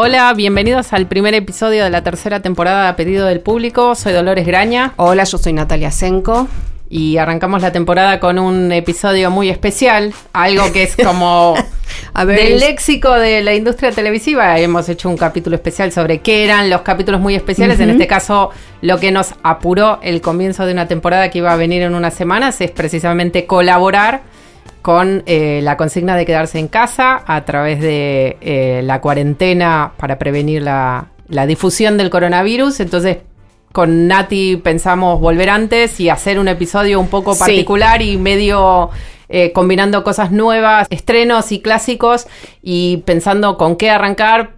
Hola, 0.00 0.32
bienvenidos 0.32 0.92
al 0.92 1.08
primer 1.08 1.34
episodio 1.34 1.82
de 1.82 1.90
la 1.90 2.04
tercera 2.04 2.40
temporada 2.40 2.84
de 2.84 2.88
A 2.90 2.94
Pedido 2.94 3.26
del 3.26 3.40
Público. 3.40 3.96
Soy 3.96 4.12
Dolores 4.12 4.46
Graña. 4.46 4.92
Hola, 4.94 5.24
yo 5.24 5.38
soy 5.38 5.52
Natalia 5.52 5.90
Senko. 5.90 6.46
Y 6.88 7.16
arrancamos 7.16 7.62
la 7.62 7.72
temporada 7.72 8.20
con 8.20 8.38
un 8.38 8.70
episodio 8.70 9.32
muy 9.32 9.48
especial, 9.48 10.14
algo 10.32 10.70
que 10.72 10.84
es 10.84 10.94
como 10.94 11.56
A 12.14 12.24
ver, 12.24 12.38
del 12.38 12.60
léxico 12.60 13.12
de 13.12 13.42
la 13.42 13.56
industria 13.56 13.90
televisiva. 13.90 14.56
Hemos 14.60 14.88
hecho 14.88 15.08
un 15.08 15.16
capítulo 15.16 15.56
especial 15.56 15.90
sobre 15.90 16.20
qué 16.20 16.44
eran 16.44 16.70
los 16.70 16.82
capítulos 16.82 17.20
muy 17.20 17.34
especiales. 17.34 17.80
En 17.80 17.90
este 17.90 18.06
caso, 18.06 18.50
lo 18.82 19.00
que 19.00 19.10
nos 19.10 19.34
apuró 19.42 19.98
el 20.02 20.20
comienzo 20.20 20.64
de 20.64 20.74
una 20.74 20.86
temporada 20.86 21.28
que 21.28 21.38
iba 21.38 21.52
a 21.52 21.56
venir 21.56 21.82
en 21.82 21.96
unas 21.96 22.14
semanas 22.14 22.60
es 22.60 22.70
precisamente 22.70 23.46
colaborar 23.46 24.22
con 24.82 25.22
eh, 25.26 25.60
la 25.62 25.76
consigna 25.76 26.16
de 26.16 26.24
quedarse 26.26 26.58
en 26.58 26.68
casa 26.68 27.22
a 27.26 27.44
través 27.44 27.80
de 27.80 28.36
eh, 28.40 28.80
la 28.84 29.00
cuarentena 29.00 29.92
para 29.96 30.18
prevenir 30.18 30.62
la, 30.62 31.06
la 31.28 31.46
difusión 31.46 31.96
del 31.98 32.10
coronavirus. 32.10 32.80
Entonces, 32.80 33.18
con 33.72 34.06
Nati 34.06 34.56
pensamos 34.56 35.20
volver 35.20 35.50
antes 35.50 36.00
y 36.00 36.08
hacer 36.08 36.38
un 36.38 36.48
episodio 36.48 36.98
un 37.00 37.08
poco 37.08 37.34
Sí. 37.34 37.40
particular 37.40 38.00
y 38.02 38.16
medio 38.16 38.90
eh, 39.28 39.52
combinando 39.52 40.02
cosas 40.04 40.30
nuevas, 40.32 40.86
estrenos 40.90 41.52
y 41.52 41.60
clásicos 41.60 42.26
y 42.62 42.98
pensando 42.98 43.58
con 43.58 43.76
qué 43.76 43.90
arrancar. 43.90 44.57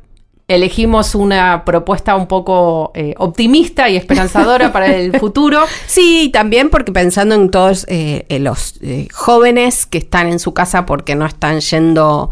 Elegimos 0.50 1.14
una 1.14 1.64
propuesta 1.64 2.16
un 2.16 2.26
poco 2.26 2.90
eh, 2.94 3.14
optimista 3.18 3.88
y 3.88 3.96
esperanzadora 3.96 4.72
para 4.72 4.94
el 4.96 5.16
futuro. 5.20 5.60
Sí, 5.86 6.28
también 6.32 6.70
porque 6.70 6.90
pensando 6.90 7.36
en 7.36 7.50
todos 7.50 7.86
eh, 7.88 8.26
en 8.28 8.42
los 8.42 8.74
eh, 8.82 9.06
jóvenes 9.12 9.86
que 9.86 9.98
están 9.98 10.26
en 10.26 10.40
su 10.40 10.52
casa 10.52 10.86
porque 10.86 11.14
no 11.14 11.24
están 11.24 11.60
yendo 11.60 12.30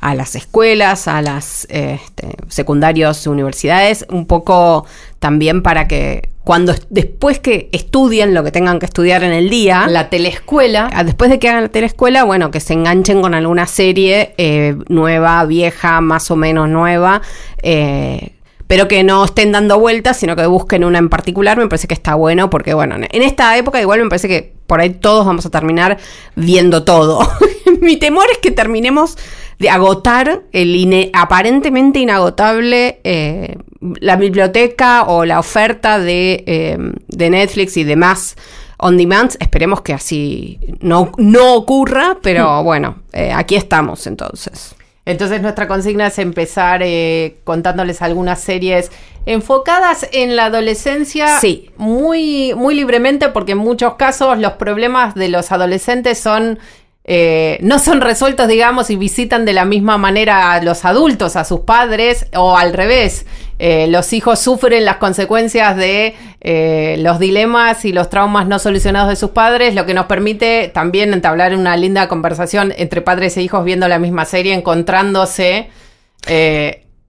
a 0.00 0.14
las 0.14 0.34
escuelas, 0.34 1.06
a 1.08 1.22
las 1.22 1.66
eh, 1.70 2.00
este, 2.02 2.34
secundarios, 2.48 3.26
universidades, 3.26 4.06
un 4.10 4.26
poco 4.26 4.86
también 5.18 5.62
para 5.62 5.86
que 5.86 6.30
cuando 6.44 6.74
después 6.88 7.38
que 7.38 7.68
estudien 7.72 8.32
lo 8.34 8.42
que 8.42 8.50
tengan 8.50 8.78
que 8.78 8.86
estudiar 8.86 9.22
en 9.22 9.32
el 9.32 9.50
día, 9.50 9.86
La 9.88 10.08
teleescuela. 10.10 10.90
Después 11.04 11.30
de 11.30 11.38
que 11.38 11.48
hagan 11.48 11.62
la 11.64 11.68
teleescuela, 11.68 12.24
bueno, 12.24 12.50
que 12.50 12.60
se 12.60 12.72
enganchen 12.72 13.20
con 13.20 13.34
alguna 13.34 13.66
serie 13.66 14.34
eh, 14.38 14.76
nueva, 14.88 15.44
vieja, 15.44 16.00
más 16.00 16.30
o 16.30 16.36
menos 16.36 16.68
nueva, 16.68 17.20
eh, 17.62 18.30
pero 18.66 18.86
que 18.88 19.02
no 19.02 19.24
estén 19.24 19.52
dando 19.52 19.78
vueltas, 19.78 20.16
sino 20.16 20.34
que 20.36 20.46
busquen 20.46 20.84
una 20.84 20.98
en 20.98 21.08
particular, 21.08 21.58
me 21.58 21.66
parece 21.66 21.88
que 21.88 21.94
está 21.94 22.14
bueno, 22.14 22.50
porque 22.50 22.72
bueno, 22.72 22.94
en 22.96 23.22
esta 23.22 23.56
época 23.58 23.80
igual 23.80 24.00
me 24.02 24.08
parece 24.08 24.28
que 24.28 24.54
por 24.66 24.80
ahí 24.80 24.90
todos 24.90 25.26
vamos 25.26 25.44
a 25.44 25.50
terminar 25.50 25.98
viendo 26.36 26.84
todo. 26.84 27.20
Mi 27.80 27.96
temor 27.96 28.26
es 28.32 28.38
que 28.38 28.50
terminemos 28.50 29.18
de 29.58 29.70
agotar 29.70 30.42
el 30.52 30.74
ine- 30.76 31.10
aparentemente 31.12 31.98
inagotable 31.98 33.00
eh, 33.04 33.56
la 33.80 34.16
biblioteca 34.16 35.04
o 35.04 35.24
la 35.24 35.38
oferta 35.38 35.98
de, 35.98 36.44
eh, 36.46 36.78
de 37.08 37.30
Netflix 37.30 37.76
y 37.76 37.84
demás 37.84 38.36
on 38.78 38.96
demand. 38.96 39.36
Esperemos 39.40 39.82
que 39.82 39.92
así 39.92 40.58
no, 40.80 41.12
no 41.16 41.54
ocurra, 41.54 42.18
pero 42.22 42.62
bueno, 42.62 42.96
eh, 43.12 43.32
aquí 43.32 43.56
estamos 43.56 44.06
entonces. 44.06 44.74
Entonces 45.06 45.40
nuestra 45.40 45.66
consigna 45.66 46.08
es 46.08 46.18
empezar 46.18 46.82
eh, 46.84 47.38
contándoles 47.44 48.02
algunas 48.02 48.40
series 48.40 48.90
enfocadas 49.26 50.06
en 50.12 50.36
la 50.36 50.46
adolescencia 50.46 51.38
Sí. 51.40 51.70
muy, 51.76 52.54
muy 52.54 52.74
libremente 52.74 53.28
porque 53.28 53.52
en 53.52 53.58
muchos 53.58 53.94
casos 53.94 54.38
los 54.38 54.52
problemas 54.52 55.14
de 55.14 55.28
los 55.28 55.52
adolescentes 55.52 56.18
son... 56.18 56.58
eh, 57.04 57.58
no 57.62 57.78
son 57.78 58.00
resueltos, 58.00 58.46
digamos, 58.46 58.90
y 58.90 58.96
visitan 58.96 59.44
de 59.44 59.52
la 59.52 59.64
misma 59.64 59.96
manera 59.98 60.52
a 60.52 60.62
los 60.62 60.84
adultos, 60.84 61.34
a 61.36 61.44
sus 61.44 61.60
padres, 61.60 62.26
o 62.36 62.56
al 62.56 62.72
revés. 62.72 63.26
Eh, 63.58 63.86
los 63.88 64.12
hijos 64.12 64.38
sufren 64.38 64.84
las 64.84 64.96
consecuencias 64.96 65.76
de 65.76 66.14
eh, 66.40 66.96
los 67.00 67.18
dilemas 67.18 67.84
y 67.84 67.92
los 67.92 68.10
traumas 68.10 68.46
no 68.46 68.58
solucionados 68.58 69.08
de 69.08 69.16
sus 69.16 69.30
padres, 69.30 69.74
lo 69.74 69.86
que 69.86 69.94
nos 69.94 70.06
permite 70.06 70.70
también 70.72 71.12
entablar 71.12 71.54
una 71.54 71.76
linda 71.76 72.08
conversación 72.08 72.72
entre 72.76 73.00
padres 73.00 73.36
e 73.36 73.42
hijos 73.42 73.64
viendo 73.64 73.88
la 73.88 73.98
misma 73.98 74.24
serie, 74.24 74.54
encontrándose 74.54 75.68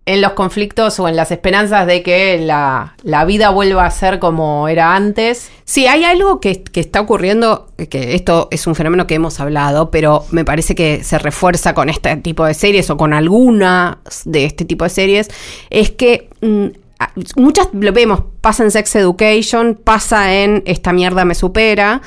en 0.06 0.20
los 0.20 0.34
conflictos 0.34 1.00
o 1.00 1.08
en 1.08 1.16
las 1.16 1.32
esperanzas 1.32 1.86
de 1.86 2.02
que 2.02 2.40
la, 2.40 2.96
la 3.04 3.24
vida 3.26 3.52
vuelva 3.52 3.86
a 3.86 3.92
ser 3.92 4.18
como 4.20 4.68
era 4.68 4.96
antes. 4.96 5.52
Sí, 5.64 5.86
hay 5.88 6.04
algo 6.04 6.40
que, 6.40 6.64
que 6.64 6.80
está 6.80 7.02
ocurriendo, 7.02 7.68
que 7.90 8.16
esto 8.16 8.48
es 8.52 8.66
un 8.68 8.76
fenómeno 8.76 9.06
que 9.08 9.16
hemos 9.16 9.40
hablado, 9.40 9.92
pero 9.92 10.26
me 10.32 10.44
parece 10.44 10.74
que 10.76 11.04
se 11.04 11.20
refuerza 11.20 11.74
con 11.74 11.88
este 11.90 12.16
tipo 12.18 12.46
de 12.46 12.54
series 12.56 12.90
o 12.90 12.98
con 12.98 13.14
algunas 13.14 13.98
de 14.26 14.46
este 14.46 14.66
tipo 14.66 14.84
de 14.86 14.90
series, 14.90 15.30
es 15.70 15.92
que 15.92 16.30
mm, 16.42 16.66
muchas 17.36 17.70
lo 17.72 17.94
vemos, 17.94 18.24
pasa 18.42 18.64
en 18.64 18.72
Sex 18.72 18.96
Education, 18.96 19.80
pasa 19.84 20.34
en 20.36 20.64
Esta 20.66 20.94
mierda 20.94 21.26
me 21.26 21.36
supera. 21.36 22.02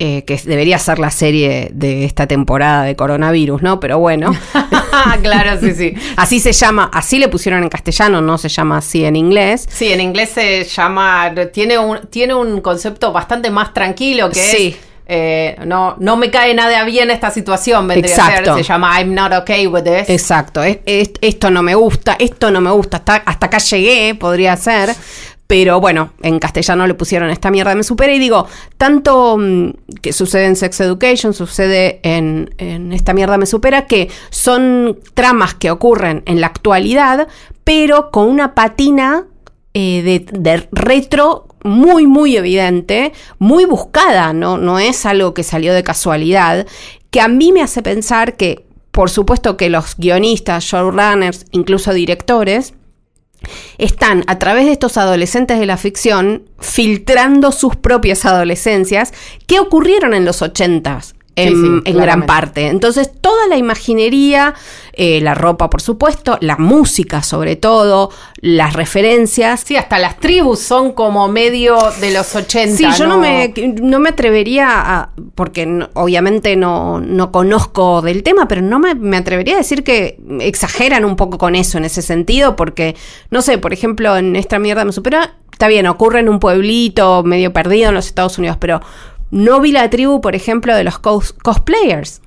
eh, 0.00 0.22
que 0.24 0.36
debería 0.44 0.78
ser 0.78 1.00
la 1.00 1.10
serie 1.10 1.70
de 1.72 2.04
esta 2.04 2.28
temporada 2.28 2.84
de 2.84 2.94
coronavirus, 2.94 3.62
¿no? 3.62 3.80
Pero 3.80 3.98
bueno, 3.98 4.30
claro, 5.22 5.58
sí, 5.60 5.72
sí. 5.74 5.94
así 6.16 6.40
se 6.40 6.52
llama, 6.52 6.90
así 6.92 7.18
le 7.18 7.28
pusieron 7.28 7.62
en 7.62 7.68
castellano, 7.68 8.20
no 8.20 8.38
se 8.38 8.48
llama 8.48 8.78
así 8.78 9.04
en 9.04 9.16
inglés. 9.16 9.66
Sí, 9.70 9.92
en 9.92 10.00
inglés 10.00 10.30
se 10.30 10.64
llama, 10.64 11.32
tiene 11.52 11.78
un, 11.78 12.00
tiene 12.08 12.34
un 12.34 12.60
concepto 12.60 13.12
bastante 13.12 13.50
más 13.50 13.72
tranquilo 13.74 14.28
que 14.30 14.40
Sí. 14.40 14.76
es, 14.78 14.88
eh, 15.10 15.56
no, 15.64 15.96
no 16.00 16.18
me 16.18 16.30
cae 16.30 16.52
nada 16.54 16.84
bien 16.84 17.10
esta 17.10 17.30
situación, 17.30 17.88
vendría 17.88 18.14
a 18.14 18.28
Exacto. 18.28 18.54
ser, 18.56 18.64
se 18.64 18.68
llama 18.68 19.00
I'm 19.00 19.14
not 19.14 19.32
okay 19.32 19.66
with 19.66 19.82
this. 19.84 20.08
Exacto, 20.10 20.62
es- 20.62 20.80
es- 20.84 21.12
esto 21.22 21.50
no 21.50 21.62
me 21.62 21.74
gusta, 21.74 22.16
esto 22.18 22.50
no 22.50 22.60
me 22.60 22.70
gusta, 22.70 22.98
hasta, 22.98 23.14
hasta 23.24 23.46
acá 23.46 23.56
llegué, 23.58 24.14
podría 24.14 24.54
ser. 24.58 24.94
Pero 25.48 25.80
bueno, 25.80 26.12
en 26.22 26.38
castellano 26.38 26.86
le 26.86 26.92
pusieron 26.92 27.30
esta 27.30 27.50
mierda 27.50 27.74
me 27.74 27.82
supera 27.82 28.12
y 28.12 28.18
digo, 28.18 28.46
tanto 28.76 29.38
mm, 29.38 29.70
que 30.02 30.12
sucede 30.12 30.44
en 30.44 30.56
Sex 30.56 30.78
Education, 30.80 31.32
sucede 31.32 32.00
en, 32.02 32.54
en 32.58 32.92
esta 32.92 33.14
mierda 33.14 33.38
me 33.38 33.46
supera, 33.46 33.86
que 33.86 34.10
son 34.28 35.00
tramas 35.14 35.54
que 35.54 35.70
ocurren 35.70 36.22
en 36.26 36.42
la 36.42 36.48
actualidad, 36.48 37.28
pero 37.64 38.10
con 38.10 38.28
una 38.28 38.54
patina 38.54 39.24
eh, 39.72 40.02
de, 40.02 40.38
de 40.38 40.68
retro 40.70 41.48
muy, 41.64 42.06
muy 42.06 42.36
evidente, 42.36 43.14
muy 43.38 43.64
buscada, 43.64 44.34
¿no? 44.34 44.58
no 44.58 44.78
es 44.78 45.06
algo 45.06 45.32
que 45.32 45.44
salió 45.44 45.72
de 45.72 45.82
casualidad, 45.82 46.66
que 47.10 47.22
a 47.22 47.28
mí 47.28 47.52
me 47.52 47.62
hace 47.62 47.82
pensar 47.82 48.36
que, 48.36 48.66
por 48.90 49.08
supuesto 49.08 49.56
que 49.56 49.70
los 49.70 49.96
guionistas, 49.96 50.64
showrunners, 50.64 51.46
incluso 51.52 51.94
directores, 51.94 52.74
están 53.78 54.24
a 54.26 54.38
través 54.38 54.66
de 54.66 54.72
estos 54.72 54.96
adolescentes 54.96 55.58
de 55.58 55.66
la 55.66 55.76
ficción 55.76 56.42
filtrando 56.60 57.52
sus 57.52 57.76
propias 57.76 58.24
adolescencias 58.24 59.12
que 59.46 59.60
ocurrieron 59.60 60.14
en 60.14 60.24
los 60.24 60.42
ochentas. 60.42 61.14
En, 61.42 61.54
Sí, 61.54 61.54
sí, 61.84 61.90
en 61.90 61.96
gran 61.98 62.26
parte. 62.26 62.66
Entonces, 62.68 63.10
toda 63.20 63.46
la 63.48 63.56
imaginería, 63.56 64.54
eh, 64.92 65.20
la 65.20 65.34
ropa, 65.34 65.70
por 65.70 65.80
supuesto, 65.80 66.36
la 66.40 66.56
música, 66.56 67.22
sobre 67.22 67.56
todo, 67.56 68.10
las 68.40 68.72
referencias. 68.74 69.60
Sí, 69.64 69.76
hasta 69.76 69.98
las 69.98 70.18
tribus 70.18 70.58
son 70.60 70.92
como 70.92 71.28
medio 71.28 71.78
de 72.00 72.10
los 72.12 72.34
80. 72.34 72.76
Sí, 72.76 72.86
yo 72.98 73.06
no, 73.06 73.18
me, 73.18 73.52
no 73.80 74.00
me 74.00 74.08
atrevería 74.10 74.68
a, 74.70 75.10
porque 75.34 75.66
no- 75.66 75.88
obviamente 75.94 76.56
no, 76.56 77.00
no 77.00 77.30
conozco 77.30 78.02
del 78.02 78.22
tema, 78.22 78.48
pero 78.48 78.60
no 78.62 78.78
me, 78.78 78.94
me 78.94 79.16
atrevería 79.16 79.54
a 79.54 79.58
decir 79.58 79.84
que 79.84 80.18
exageran 80.40 81.04
un 81.04 81.16
poco 81.16 81.38
con 81.38 81.54
eso 81.54 81.78
en 81.78 81.84
ese 81.84 82.02
sentido, 82.02 82.56
porque, 82.56 82.96
no 83.30 83.42
sé, 83.42 83.58
por 83.58 83.72
ejemplo, 83.72 84.16
en 84.16 84.34
esta 84.36 84.58
mierda 84.58 84.84
me 84.84 84.92
supera, 84.92 85.36
está 85.52 85.68
bien, 85.68 85.86
ocurre 85.86 86.20
en 86.20 86.28
un 86.28 86.40
pueblito 86.40 87.22
medio 87.22 87.52
perdido 87.52 87.88
en 87.90 87.94
los 87.94 88.06
Estados 88.06 88.38
Unidos, 88.38 88.56
pero 88.60 88.80
no 89.30 89.60
vi 89.60 89.72
la 89.72 89.90
tribu, 89.90 90.20
por 90.20 90.34
ejemplo, 90.34 90.74
de 90.74 90.84
los 90.84 91.00
cos- 91.00 91.34
cosplayers. 91.42 92.22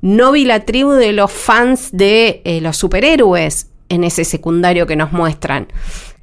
No 0.00 0.32
vi 0.32 0.44
la 0.44 0.60
tribu 0.64 0.92
de 0.92 1.12
los 1.12 1.30
fans 1.32 1.90
de 1.92 2.40
eh, 2.44 2.60
los 2.60 2.76
superhéroes 2.76 3.68
en 3.88 4.04
ese 4.04 4.24
secundario 4.24 4.86
que 4.86 4.96
nos 4.96 5.12
muestran. 5.12 5.66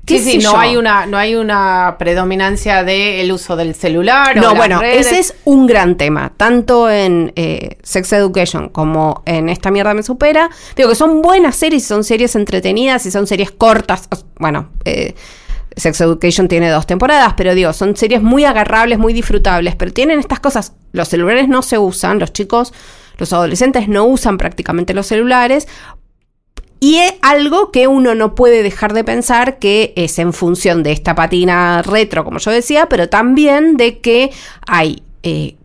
Sí, 0.07 0.17
¿Qué 0.17 0.21
sí, 0.21 0.37
no 0.37 0.51
yo? 0.51 0.57
hay 0.57 0.77
una, 0.77 1.07
no 1.07 1.17
hay 1.17 1.33
una 1.35 1.95
predominancia 1.97 2.83
del 2.83 3.31
uso 3.31 3.55
del 3.55 3.73
celular. 3.73 4.37
o 4.37 4.41
No, 4.41 4.47
las 4.49 4.55
bueno, 4.55 4.79
redes. 4.79 5.07
ese 5.07 5.19
es 5.19 5.33
un 5.45 5.65
gran 5.65 5.97
tema, 5.97 6.31
tanto 6.37 6.91
en 6.91 7.33
eh, 7.35 7.77
Sex 7.81 8.13
Education 8.13 8.69
como 8.69 9.23
en 9.25 9.49
Esta 9.49 9.71
mierda 9.71 9.95
me 9.95 10.03
supera. 10.03 10.51
Digo 10.75 10.89
que 10.89 10.95
son 10.95 11.23
buenas 11.23 11.55
series, 11.55 11.85
son 11.85 12.03
series 12.03 12.35
entretenidas 12.35 13.05
y 13.07 13.11
son 13.11 13.25
series 13.25 13.49
cortas. 13.49 14.07
Bueno, 14.37 14.69
eh, 14.85 15.15
Sex 15.75 15.99
Education 16.01 16.47
tiene 16.47 16.69
dos 16.69 16.87
temporadas, 16.87 17.33
pero 17.35 17.53
digo, 17.53 17.73
son 17.73 17.95
series 17.95 18.21
muy 18.21 18.45
agarrables, 18.45 18.97
muy 18.97 19.13
disfrutables, 19.13 19.75
pero 19.75 19.91
tienen 19.91 20.19
estas 20.19 20.39
cosas. 20.39 20.73
Los 20.91 21.09
celulares 21.09 21.47
no 21.47 21.61
se 21.61 21.77
usan, 21.77 22.19
los 22.19 22.31
chicos, 22.31 22.73
los 23.17 23.33
adolescentes 23.33 23.87
no 23.87 24.05
usan 24.05 24.37
prácticamente 24.37 24.93
los 24.93 25.07
celulares. 25.07 25.67
Y 26.79 26.97
es 26.97 27.15
algo 27.21 27.71
que 27.71 27.87
uno 27.87 28.15
no 28.15 28.35
puede 28.35 28.63
dejar 28.63 28.93
de 28.93 29.03
pensar 29.03 29.59
que 29.59 29.93
es 29.95 30.19
en 30.19 30.33
función 30.33 30.83
de 30.83 30.91
esta 30.91 31.15
patina 31.15 31.81
retro, 31.81 32.23
como 32.23 32.39
yo 32.39 32.51
decía, 32.51 32.87
pero 32.87 33.09
también 33.09 33.75
de 33.75 33.99
que 33.99 34.31
hay, 34.67 35.03
eh, 35.23 35.55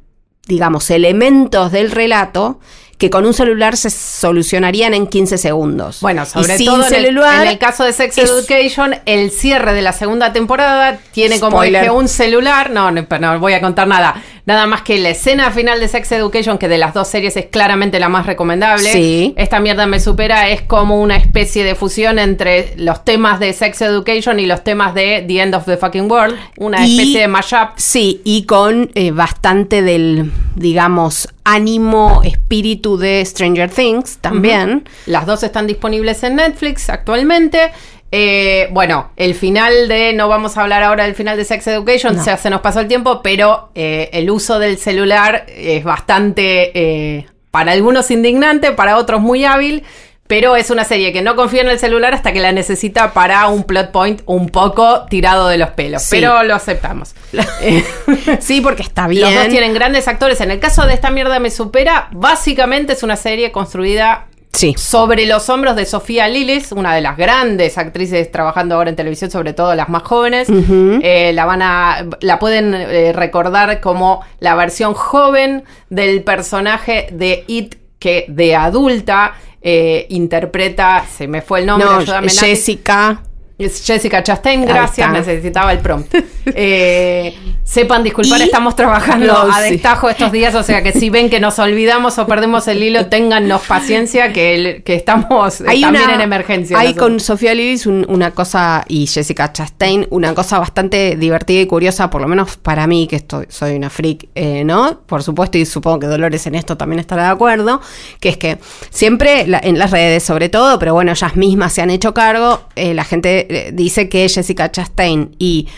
digamos, 0.47 0.91
elementos 0.91 1.73
del 1.73 1.91
relato 1.91 2.59
que 3.00 3.11
con 3.11 3.25
un 3.26 3.35
celular 3.35 3.76
se 3.76 3.91
solucionarían 3.91 4.94
en 4.94 5.06
15 5.08 5.38
segundos. 5.38 6.00
Bueno, 6.00 6.26
sobre 6.26 6.56
sin 6.58 6.67
todo 6.67 6.87
en 6.87 6.94
el, 6.94 7.06
celular, 7.06 7.43
en 7.47 7.49
el 7.49 7.58
caso 7.58 7.82
de 7.82 7.93
Sex 7.93 8.17
es- 8.19 8.31
Education, 8.31 8.94
el 9.06 9.31
cierre 9.31 9.73
de 9.73 9.82
la 9.82 9.93
segunda 9.93 10.32
temporada 10.32 10.99
tiene 11.12 11.41
como 11.41 11.56
Spoiler. 11.56 11.82
eje 11.85 11.91
un 11.91 12.06
celular. 12.08 12.70
No, 12.70 12.91
no, 12.93 13.05
no 13.19 13.41
voy 13.41 13.55
a 13.55 13.61
contar 13.61 13.88
nada. 13.88 14.23
Nada 14.47 14.67
más 14.67 14.82
que 14.82 14.99
la 14.99 15.11
escena 15.11 15.50
final 15.50 15.81
de 15.81 15.87
Sex 15.88 16.11
Education, 16.12 16.58
que 16.58 16.67
de 16.69 16.76
las 16.79 16.93
dos 16.93 17.08
series 17.08 17.37
es 17.37 17.47
claramente 17.47 18.00
la 18.00 18.08
más 18.08 18.26
recomendable. 18.26 18.91
Sí. 18.93 19.32
Esta 19.37 19.61
mierda 19.61 19.87
me 19.87 20.00
supera, 20.00 20.50
es 20.50 20.62
como 20.62 21.00
una 21.00 21.17
especie 21.17 21.62
de 21.64 21.75
fusión 21.75 22.19
entre 22.19 22.75
los 22.76 23.05
temas 23.05 23.38
de 23.41 23.52
Sex 23.52 23.81
Education 23.82 24.41
y 24.41 24.47
los 24.47 24.62
temas 24.64 24.94
de 24.94 25.25
The 25.26 25.41
End 25.41 25.55
of 25.55 25.64
the 25.67 25.76
Fucking 25.76 26.11
World. 26.11 26.37
Una 26.58 26.85
Y- 26.87 26.99
especie 26.99 27.20
de 27.20 27.29
mashup. 27.29 27.70
Sí, 27.76 28.20
y 28.25 28.44
con 28.44 28.91
eh, 28.94 29.11
bastante 29.12 29.82
del, 29.82 30.32
digamos, 30.56 31.29
ánimo, 31.45 32.23
espíritu 32.25 32.97
de 32.97 33.25
Stranger 33.25 33.71
Things 33.71 34.19
también. 34.19 34.89
Las 35.07 35.27
dos 35.27 35.43
están 35.43 35.67
disponibles 35.67 36.23
en 36.23 36.37
Netflix 36.37 36.89
actualmente. 36.91 37.73
Eh, 38.13 38.69
bueno, 38.73 39.11
el 39.17 39.35
final 39.35 39.87
de, 39.87 40.13
no 40.13 40.29
vamos 40.29 40.57
a 40.59 40.63
hablar 40.63 40.83
ahora 40.83 41.05
del 41.05 41.15
final 41.15 41.37
de 41.37 41.45
Sex 41.45 41.67
Education, 41.69 42.17
No. 42.17 42.25
se 42.37 42.51
nos 42.51 42.61
pasó 42.61 42.81
el 42.81 42.89
tiempo, 42.89 43.23
pero 43.23 43.71
eh, 43.75 44.11
el 44.13 44.31
uso 44.31 44.59
del 44.59 44.79
celular 44.79 45.47
es 45.49 45.85
bastante, 45.85 46.73
eh, 46.75 47.27
para 47.53 47.73
algunos 47.73 48.11
indignante, 48.11 48.73
para 48.73 48.97
otros 48.97 49.21
muy 49.21 49.45
hábil, 49.45 49.85
pero 50.31 50.55
es 50.55 50.71
una 50.71 50.85
serie 50.85 51.12
que 51.12 51.23
no 51.23 51.35
confía 51.35 51.62
en 51.62 51.69
el 51.71 51.79
celular 51.81 52.15
hasta 52.15 52.32
que 52.32 52.38
la 52.38 52.53
necesita 52.53 53.12
para 53.12 53.49
un 53.49 53.65
plot 53.65 53.91
point 53.91 54.23
un 54.27 54.49
poco 54.49 55.05
tirado 55.11 55.49
de 55.49 55.59
los 55.59 55.71
pelos, 55.71 56.03
Sí. 56.03 56.09
pero 56.12 56.44
lo 56.44 56.55
aceptamos. 56.55 57.15
Sí, 58.41 58.61
porque 58.61 58.82
está 58.82 59.09
bien. 59.09 59.25
los 59.25 59.35
dos 59.35 59.49
tienen 59.49 59.75
grandes 59.75 60.06
actores. 60.09 60.41
En 60.41 60.50
el 60.50 60.61
caso 60.61 60.87
de 60.87 60.94
esta 60.94 61.11
mierda 61.11 61.38
me 61.41 61.50
supera, 61.50 62.09
básicamente 62.12 62.93
es 62.93 63.03
una 63.03 63.17
serie 63.17 63.50
construida 63.53 64.27
Sí. 64.53 64.75
sobre 64.79 65.27
los 65.27 65.49
hombros 65.49 65.75
de 65.77 65.85
Sofía 65.85 66.29
Lillis, 66.29 66.73
una 66.73 66.94
de 66.94 67.00
las 67.00 67.17
grandes 67.17 67.76
actrices 67.79 68.31
trabajando 68.31 68.75
ahora 68.76 68.91
en 68.91 68.97
televisión, 68.97 69.31
sobre 69.31 69.53
todo 69.53 69.75
las 69.75 69.88
más 69.88 70.03
jóvenes. 70.05 70.49
Eh, 70.49 71.33
la 71.35 71.44
van 71.44 71.62
a, 71.62 72.06
la 72.21 72.38
pueden 72.38 72.75
eh, 72.75 73.12
recordar 73.12 73.81
como 73.81 74.25
la 74.38 74.55
versión 74.55 74.94
joven 74.94 75.65
del 75.88 76.23
personaje 76.23 77.09
de 77.12 77.44
It 77.49 77.75
que 77.99 78.25
de 78.29 78.56
adulta 78.56 79.35
eh, 79.62 80.07
interpreta, 80.11 81.05
se 81.07 81.29
me 81.29 81.43
fue 81.43 81.61
el 81.61 81.67
nombre, 81.67 81.87
No, 81.89 81.97
ayúdame. 81.99 82.29
Jessica. 82.31 83.23
Es 83.61 83.85
Jessica 83.85 84.23
Chastain, 84.23 84.65
gracias, 84.65 85.12
necesitaba 85.12 85.73
el 85.73 85.79
prompt. 85.79 86.15
Eh, 86.53 87.37
sepan 87.62 88.03
disculpar, 88.03 88.41
Y- 88.41 88.45
estamos 88.45 88.75
trabajando 88.75 89.27
No, 89.27 89.53
a 89.53 89.62
sí. 89.62 89.73
destajo 89.73 90.09
estos 90.09 90.33
días, 90.33 90.55
o 90.55 90.62
sea 90.62 90.83
que 90.83 90.91
si 90.93 91.11
ven 91.11 91.29
que 91.31 91.39
nos 91.39 91.59
olvidamos 91.59 92.19
o 92.19 92.27
perdemos 92.27 92.67
el 92.67 92.83
hilo, 92.83 93.07
téngannos 93.07 93.62
paciencia 93.69 94.33
que, 94.33 94.55
el- 94.55 94.83
que 94.83 94.95
estamos 94.95 95.61
eh, 95.61 95.65
Hay 95.69 95.81
también 95.83 96.05
una, 96.07 96.15
en 96.15 96.21
emergencia. 96.23 96.79
Hay 96.79 96.89
nosotros. 96.89 97.09
con 97.09 97.21
Sofía 97.21 97.55
Lillis 97.55 97.87
un- 97.87 98.07
una 98.09 98.33
cosa, 98.33 98.85
y 98.89 99.07
Jessica 99.07 99.53
Chastain, 99.53 100.07
una 100.11 100.35
cosa 100.35 100.59
bastante 100.59 101.15
divertida 101.17 101.61
y 101.61 101.67
curiosa, 101.67 102.09
por 102.11 102.23
lo 102.23 102.27
menos 102.27 102.57
para 102.57 102.87
mí, 102.87 103.07
que 103.07 103.17
estoy, 103.17 103.45
soy 103.51 103.77
una 103.77 103.91
freak, 103.91 104.29
eh, 104.35 104.65
¿no? 104.65 105.01
Por 105.07 105.23
supuesto, 105.23 105.59
y 105.59 105.67
supongo 105.67 106.01
que 106.01 106.07
Dolores 106.07 106.47
en 106.47 106.55
esto 106.55 106.77
también 106.77 106.99
estará 107.01 107.25
de 107.25 107.31
acuerdo, 107.31 107.81
que 108.19 108.31
es 108.31 108.39
que 108.39 108.59
siempre 108.91 109.47
la- 109.47 109.61
en 109.62 109.79
las 109.79 109.91
redes 109.91 110.23
sobre 110.25 110.49
todo, 110.49 110.79
pero 110.79 110.95
bueno, 110.95 111.12
ellas 111.12 111.37
mismas 111.37 111.75
se 111.75 111.83
han 111.83 111.91
hecho 111.91 112.15
cargo, 112.15 112.62
eh, 112.77 112.95
la 112.95 113.05
gente 113.05 113.47
eh, 113.50 113.70
dice 113.73 114.08
que 114.08 114.29
Jessica 114.29 114.70
Chastain 114.70 115.35
y 115.38 115.69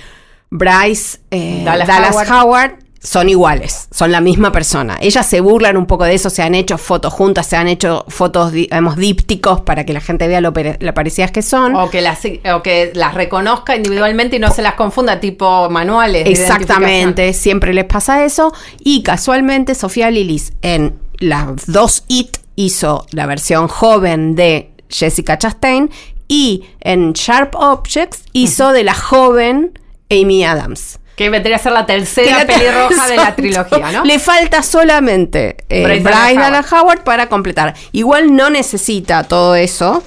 Bryce 0.51 1.19
eh, 1.31 1.63
Dallas 1.65 1.89
Dallas, 1.89 2.15
Howard. 2.15 2.31
Howard 2.31 2.83
son 3.03 3.29
iguales, 3.29 3.89
son 3.91 4.13
la 4.13 4.21
misma 4.21 4.53
persona. 4.53 4.97
Ellas 5.01 5.27
se 5.27 5.41
burlan 5.41 5.77
un 5.77 5.87
poco 5.87 6.05
de 6.05 6.15
eso, 6.15 6.31
se 6.31 6.43
han 6.43 6.55
hecho 6.55 6.79
fotos 6.79 7.13
juntas, 7.13 7.47
se 7.47 7.57
han 7.57 7.67
hecho 7.67 8.05
fotos, 8.09 8.53
digamos, 8.53 8.97
dípticos 8.97 9.61
para 9.63 9.85
que 9.85 9.93
la 9.93 10.01
gente 10.01 10.29
vea 10.29 10.41
lo, 10.41 10.53
parecidas 10.53 11.33
que 11.33 11.43
son. 11.43 11.75
O 11.75 11.91
que, 11.91 12.01
las, 12.01 12.21
o 12.55 12.63
que 12.63 12.93
las 12.95 13.15
reconozca 13.15 13.75
individualmente 13.75 14.37
y 14.37 14.39
no 14.39 14.53
se 14.53 14.63
las 14.63 14.75
confunda, 14.75 15.19
tipo 15.19 15.69
manuales. 15.69 16.29
Exactamente, 16.29 17.33
siempre 17.33 17.75
les 17.75 17.87
pasa 17.87 18.25
eso. 18.25 18.53
Y 18.79 19.03
casualmente 19.03 19.75
Sofía 19.75 20.11
Lilis 20.11 20.53
en 20.63 20.95
las 21.19 21.67
dos 21.67 22.05
IT 22.07 22.39
hizo 22.55 23.07
la 23.11 23.27
versión 23.27 23.67
joven 23.67 24.37
de 24.37 24.71
Jessica 24.89 25.39
Chastain 25.39 25.91
y 26.33 26.65
en 26.81 27.13
Sharp 27.13 27.55
Objects 27.57 28.25
hizo 28.33 28.73
de 28.73 28.85
la 28.85 28.95
joven 28.95 29.79
Amy 30.11 30.45
Adams. 30.45 30.99
Que 31.17 31.29
vendría 31.29 31.57
a 31.57 31.59
ser 31.59 31.73
la 31.73 31.85
tercera 31.85 32.39
la- 32.39 32.47
pelirroja 32.47 33.07
de 33.07 33.17
la 33.17 33.37
trilogía, 33.37 33.93
¿no? 33.93 34.05
Le 34.05 34.19
falta 34.19 34.63
solamente 34.63 35.59
eh, 35.69 35.83
Bryce 36.03 36.75
Howard. 36.75 37.05
para 37.05 37.29
completar. 37.29 37.75
Igual 37.93 38.35
no 38.35 38.49
necesita 38.49 39.25
todo 39.25 39.55
eso, 39.55 40.03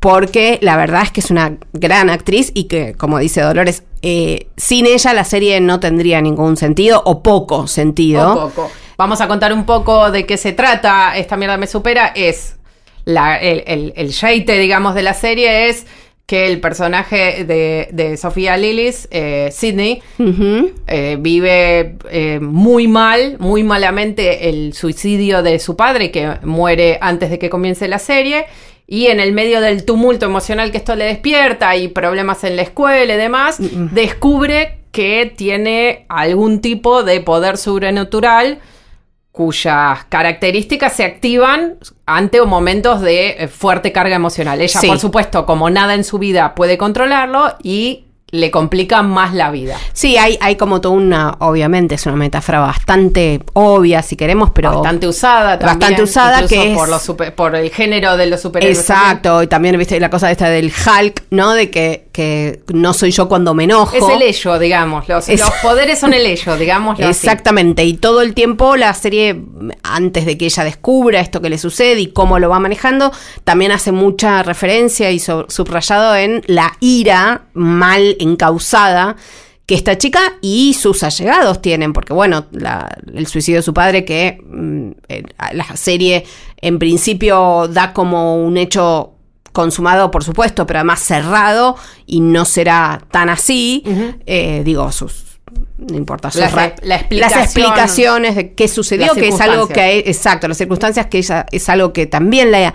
porque 0.00 0.58
la 0.62 0.76
verdad 0.78 1.02
es 1.02 1.10
que 1.10 1.20
es 1.20 1.30
una 1.30 1.58
gran 1.74 2.08
actriz 2.08 2.50
y 2.54 2.64
que, 2.64 2.94
como 2.94 3.18
dice 3.18 3.42
Dolores, 3.42 3.82
eh, 4.00 4.48
sin 4.56 4.86
ella 4.86 5.12
la 5.12 5.24
serie 5.24 5.60
no 5.60 5.80
tendría 5.80 6.20
ningún 6.22 6.56
sentido 6.56 7.02
o 7.04 7.22
poco 7.22 7.66
sentido. 7.66 8.34
Poco. 8.54 8.70
Vamos 8.96 9.20
a 9.20 9.28
contar 9.28 9.52
un 9.52 9.64
poco 9.66 10.10
de 10.10 10.24
qué 10.26 10.36
se 10.36 10.52
trata. 10.52 11.16
Esta 11.16 11.36
mierda 11.36 11.56
me 11.56 11.66
supera. 11.66 12.08
Es 12.16 12.56
la, 13.08 13.38
el, 13.38 13.64
el, 13.66 13.92
el 13.96 14.12
yeite, 14.12 14.58
digamos, 14.58 14.94
de 14.94 15.02
la 15.02 15.14
serie 15.14 15.70
es 15.70 15.86
que 16.26 16.46
el 16.46 16.60
personaje 16.60 17.44
de, 17.44 17.88
de 17.90 18.18
Sofía 18.18 18.58
Lillis, 18.58 19.08
eh, 19.10 19.48
Sidney, 19.50 20.02
eh, 20.86 21.16
vive 21.18 21.96
eh, 22.10 22.38
muy 22.38 22.86
mal, 22.86 23.36
muy 23.38 23.62
malamente 23.62 24.50
el 24.50 24.74
suicidio 24.74 25.42
de 25.42 25.58
su 25.58 25.74
padre, 25.74 26.10
que 26.10 26.34
muere 26.42 26.98
antes 27.00 27.30
de 27.30 27.38
que 27.38 27.48
comience 27.48 27.88
la 27.88 27.98
serie. 27.98 28.44
Y 28.86 29.06
en 29.06 29.20
el 29.20 29.32
medio 29.32 29.62
del 29.62 29.86
tumulto 29.86 30.26
emocional 30.26 30.70
que 30.70 30.76
esto 30.76 30.94
le 30.94 31.06
despierta 31.06 31.76
y 31.76 31.88
problemas 31.88 32.44
en 32.44 32.56
la 32.56 32.62
escuela 32.62 33.14
y 33.14 33.16
demás, 33.16 33.56
descubre 33.58 34.80
que 34.92 35.32
tiene 35.34 36.04
algún 36.10 36.60
tipo 36.60 37.04
de 37.04 37.22
poder 37.22 37.56
sobrenatural 37.56 38.58
cuyas 39.38 40.04
características 40.08 40.94
se 40.94 41.04
activan 41.04 41.76
ante 42.06 42.40
momentos 42.44 43.00
de 43.00 43.36
eh, 43.38 43.46
fuerte 43.46 43.92
carga 43.92 44.16
emocional. 44.16 44.60
Ella, 44.60 44.80
Sí. 44.80 44.88
por 44.88 44.98
supuesto, 44.98 45.46
como 45.46 45.70
nada 45.70 45.94
en 45.94 46.02
su 46.02 46.18
vida 46.18 46.56
puede 46.56 46.76
controlarlo 46.76 47.54
y 47.62 48.06
le 48.30 48.50
complica 48.50 49.02
más 49.02 49.32
la 49.32 49.50
vida. 49.50 49.76
Sí, 49.94 50.18
hay, 50.18 50.36
hay 50.42 50.56
como 50.56 50.80
toda 50.82 50.94
una, 50.94 51.36
obviamente 51.40 51.94
es 51.94 52.04
una 52.04 52.16
metáfora 52.16 52.60
bastante 52.60 53.40
obvia 53.54 54.02
si 54.02 54.16
queremos, 54.16 54.50
pero... 54.50 54.72
bastante 54.74 55.08
usada 55.08 55.58
también, 55.58 55.78
Bastante 55.78 56.02
usada, 56.02 56.46
que 56.46 56.72
es- 56.72 56.76
por, 56.76 56.88
los 56.90 57.00
super- 57.02 57.34
por 57.34 57.54
el 57.56 57.70
género 57.70 58.16
de 58.18 58.26
los 58.26 58.42
superhéroes. 58.42 58.78
Exacto, 58.80 59.42
y 59.42 59.46
también 59.46 59.78
viste 59.78 59.98
la 59.98 60.10
cosa 60.10 60.30
esta 60.30 60.50
del 60.50 60.66
Hulk, 60.70 61.24
¿no? 61.30 61.54
De 61.54 61.70
que, 61.70 62.08
que 62.12 62.62
no 62.74 62.92
soy 62.92 63.12
yo 63.12 63.28
cuando 63.28 63.54
me 63.54 63.64
enojo. 63.64 63.96
Es 63.96 64.04
el 64.14 64.20
ello, 64.20 64.58
digamos. 64.58 65.08
Los, 65.08 65.28
Es- 65.28 65.40
los 65.40 65.50
poderes 65.62 65.98
son 65.98 66.12
el 66.12 66.26
ello, 66.26 66.56
digamos. 66.58 67.00
Exactamente, 67.00 67.84
y 67.84 67.94
todo 67.94 68.20
el 68.20 68.34
tiempo 68.34 68.76
la 68.76 68.92
serie, 68.92 69.40
antes 69.82 70.26
de 70.26 70.36
que 70.36 70.44
ella 70.44 70.64
descubra 70.64 71.20
esto 71.20 71.40
que 71.40 71.48
le 71.48 71.56
sucede 71.56 72.00
y 72.00 72.08
cómo 72.08 72.38
lo 72.38 72.50
va 72.50 72.58
manejando, 72.58 73.10
también 73.44 73.72
hace 73.72 73.90
mucha 73.90 74.42
referencia 74.42 75.10
y 75.10 75.18
so- 75.18 75.46
subrayado 75.48 76.14
en 76.14 76.42
la 76.46 76.74
ira 76.80 77.42
mal 77.54 78.16
encausada 78.20 79.16
que 79.66 79.74
esta 79.74 79.98
chica 79.98 80.20
y 80.40 80.74
sus 80.74 81.02
allegados 81.02 81.60
tienen, 81.60 81.92
porque 81.92 82.14
bueno, 82.14 82.46
la- 82.52 82.88
el 83.14 83.26
suicidio 83.26 83.58
de 83.58 83.62
su 83.62 83.74
padre 83.74 84.04
que 84.04 84.40
mm, 84.42 84.90
eh, 85.08 85.22
la 85.52 85.76
serie 85.76 86.24
en 86.60 86.78
principio 86.78 87.68
da 87.68 87.92
como 87.92 88.42
un 88.42 88.56
hecho 88.56 89.12
consumado, 89.52 90.10
por 90.10 90.24
supuesto, 90.24 90.66
pero 90.66 90.78
además 90.78 91.00
cerrado 91.00 91.76
y 92.06 92.20
no 92.20 92.44
será 92.44 93.02
tan 93.10 93.28
así, 93.28 93.82
eh, 94.26 94.62
digo, 94.64 94.90
sus 94.92 95.26
no 95.78 95.96
importa, 95.96 96.30
sus 96.30 96.40
La- 96.82 96.98
la 96.98 97.06
las 97.10 97.32
explicaciones 97.44 98.36
de 98.36 98.52
qué 98.54 98.68
sucedió, 98.68 99.06
que 99.20 99.28
es 99.28 99.34
algo 99.52 99.66
que, 99.74 99.98
exacto, 100.10 100.46
las 100.48 100.58
circunstancias 100.58 101.06
que 101.06 101.18
ella 101.18 101.46
es 101.50 101.68
algo 101.68 101.92
que 101.92 102.06
también 102.06 102.50
la, 102.50 102.74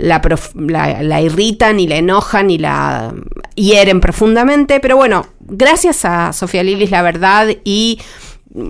la, 0.00 0.20
prof- 0.20 0.54
la- 0.54 1.02
la 1.02 1.20
irritan 1.20 1.78
y 1.80 1.86
la 1.86 1.96
enojan 1.96 2.50
y 2.50 2.58
la 2.58 3.14
hieren 3.54 4.00
profundamente, 4.00 4.80
pero 4.80 4.96
bueno, 4.96 5.26
gracias 5.40 6.04
a 6.04 6.32
Sofía 6.32 6.62
Lilis, 6.62 6.90
la 6.90 7.02
verdad, 7.02 7.48
y 7.64 8.00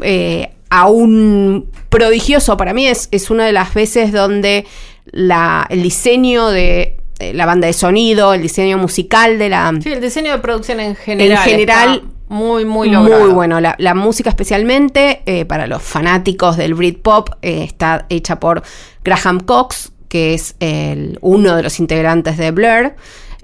eh, 0.03 0.51
a 0.71 0.89
un 0.89 1.71
prodigioso, 1.89 2.57
para 2.57 2.73
mí 2.73 2.87
es, 2.87 3.09
es 3.11 3.31
una 3.31 3.45
de 3.47 3.53
las 3.53 3.75
veces 3.75 4.13
donde 4.13 4.67
la, 5.07 5.67
el 5.71 5.83
diseño 5.83 6.49
de 6.49 6.97
eh, 7.19 7.35
la 7.35 7.47
banda 7.47 7.67
de 7.67 7.73
sonido, 7.73 8.33
el 8.35 8.43
diseño 8.43 8.79
musical 8.79 9.39
de 9.39 9.49
la... 9.49 9.73
Sí, 9.83 9.91
el 9.93 10.01
diseño 10.01 10.33
de 10.33 10.39
producción 10.39 10.81
en 10.81 10.95
general. 10.97 11.33
En 11.33 11.39
general, 11.51 11.95
está 11.97 12.07
muy, 12.29 12.65
muy 12.65 12.89
logrado. 12.91 13.25
Muy 13.25 13.35
bueno. 13.35 13.61
La, 13.61 13.75
la 13.79 13.95
música 13.95 14.31
especialmente, 14.31 15.23
eh, 15.27 15.45
para 15.45 15.67
los 15.67 15.83
fanáticos 15.83 16.57
del 16.57 16.75
Britpop, 16.75 17.31
eh, 17.43 17.65
está 17.65 18.07
hecha 18.09 18.39
por 18.39 18.63
Graham 19.05 19.41
Cox, 19.41 19.93
que 20.11 20.35
es 20.35 20.57
el, 20.59 21.19
uno 21.23 21.57
de 21.57 21.63
los 21.63 21.79
integrantes 21.79 22.37
de 22.37 22.51
Blur. 22.51 22.95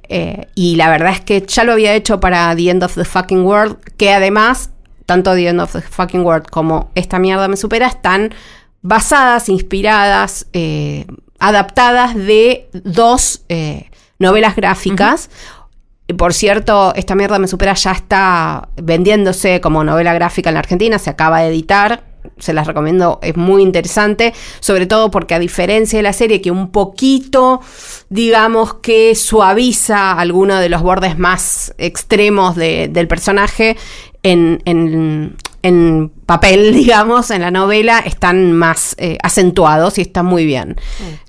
Eh, 0.08 0.48
y 0.54 0.76
la 0.76 0.90
verdad 0.90 1.12
es 1.12 1.20
que 1.20 1.40
ya 1.46 1.64
lo 1.64 1.72
había 1.72 1.94
hecho 1.94 2.20
para 2.20 2.54
The 2.54 2.70
End 2.70 2.82
of 2.82 2.94
the 2.94 3.04
Fucking 3.04 3.44
World, 3.44 3.78
que 3.96 4.12
además, 4.12 4.70
tanto 5.06 5.34
The 5.34 5.48
End 5.48 5.60
of 5.60 5.72
the 5.72 5.80
Fucking 5.80 6.22
World 6.22 6.48
como 6.50 6.90
Esta 6.94 7.18
mierda 7.20 7.46
me 7.48 7.56
supera, 7.56 7.86
están 7.86 8.34
basadas, 8.82 9.48
inspiradas, 9.48 10.46
eh, 10.52 11.06
adaptadas 11.38 12.16
de 12.16 12.68
dos 12.72 13.42
eh, 13.48 13.88
novelas 14.18 14.56
gráficas. 14.56 15.30
Y 16.08 16.14
Por 16.14 16.34
cierto, 16.34 16.94
esta 16.96 17.14
mierda 17.14 17.38
me 17.38 17.46
supera 17.46 17.74
ya 17.74 17.92
está 17.92 18.68
vendiéndose 18.76 19.60
como 19.60 19.84
novela 19.84 20.14
gráfica 20.14 20.50
en 20.50 20.54
la 20.54 20.60
Argentina, 20.60 20.98
se 20.98 21.10
acaba 21.10 21.40
de 21.40 21.48
editar, 21.48 22.02
se 22.38 22.52
las 22.52 22.66
recomiendo, 22.66 23.18
es 23.22 23.36
muy 23.36 23.62
interesante, 23.62 24.34
sobre 24.60 24.86
todo 24.86 25.10
porque 25.10 25.34
a 25.34 25.38
diferencia 25.38 25.98
de 25.98 26.02
la 26.02 26.12
serie 26.12 26.40
que 26.40 26.50
un 26.50 26.70
poquito, 26.70 27.60
digamos 28.08 28.74
que 28.74 29.14
suaviza 29.14 30.12
alguno 30.12 30.56
de 30.56 30.68
los 30.68 30.82
bordes 30.82 31.18
más 31.18 31.74
extremos 31.78 32.56
de- 32.56 32.88
del 32.88 33.08
personaje, 33.08 33.76
en, 34.22 34.60
en- 34.64 35.36
en 35.62 36.12
papel, 36.26 36.72
digamos, 36.74 37.30
en 37.30 37.42
la 37.42 37.50
novela, 37.50 37.98
están 38.00 38.52
más 38.52 38.94
eh, 38.98 39.18
acentuados 39.22 39.98
y 39.98 40.02
están 40.02 40.26
muy 40.26 40.44
bien. 40.46 40.76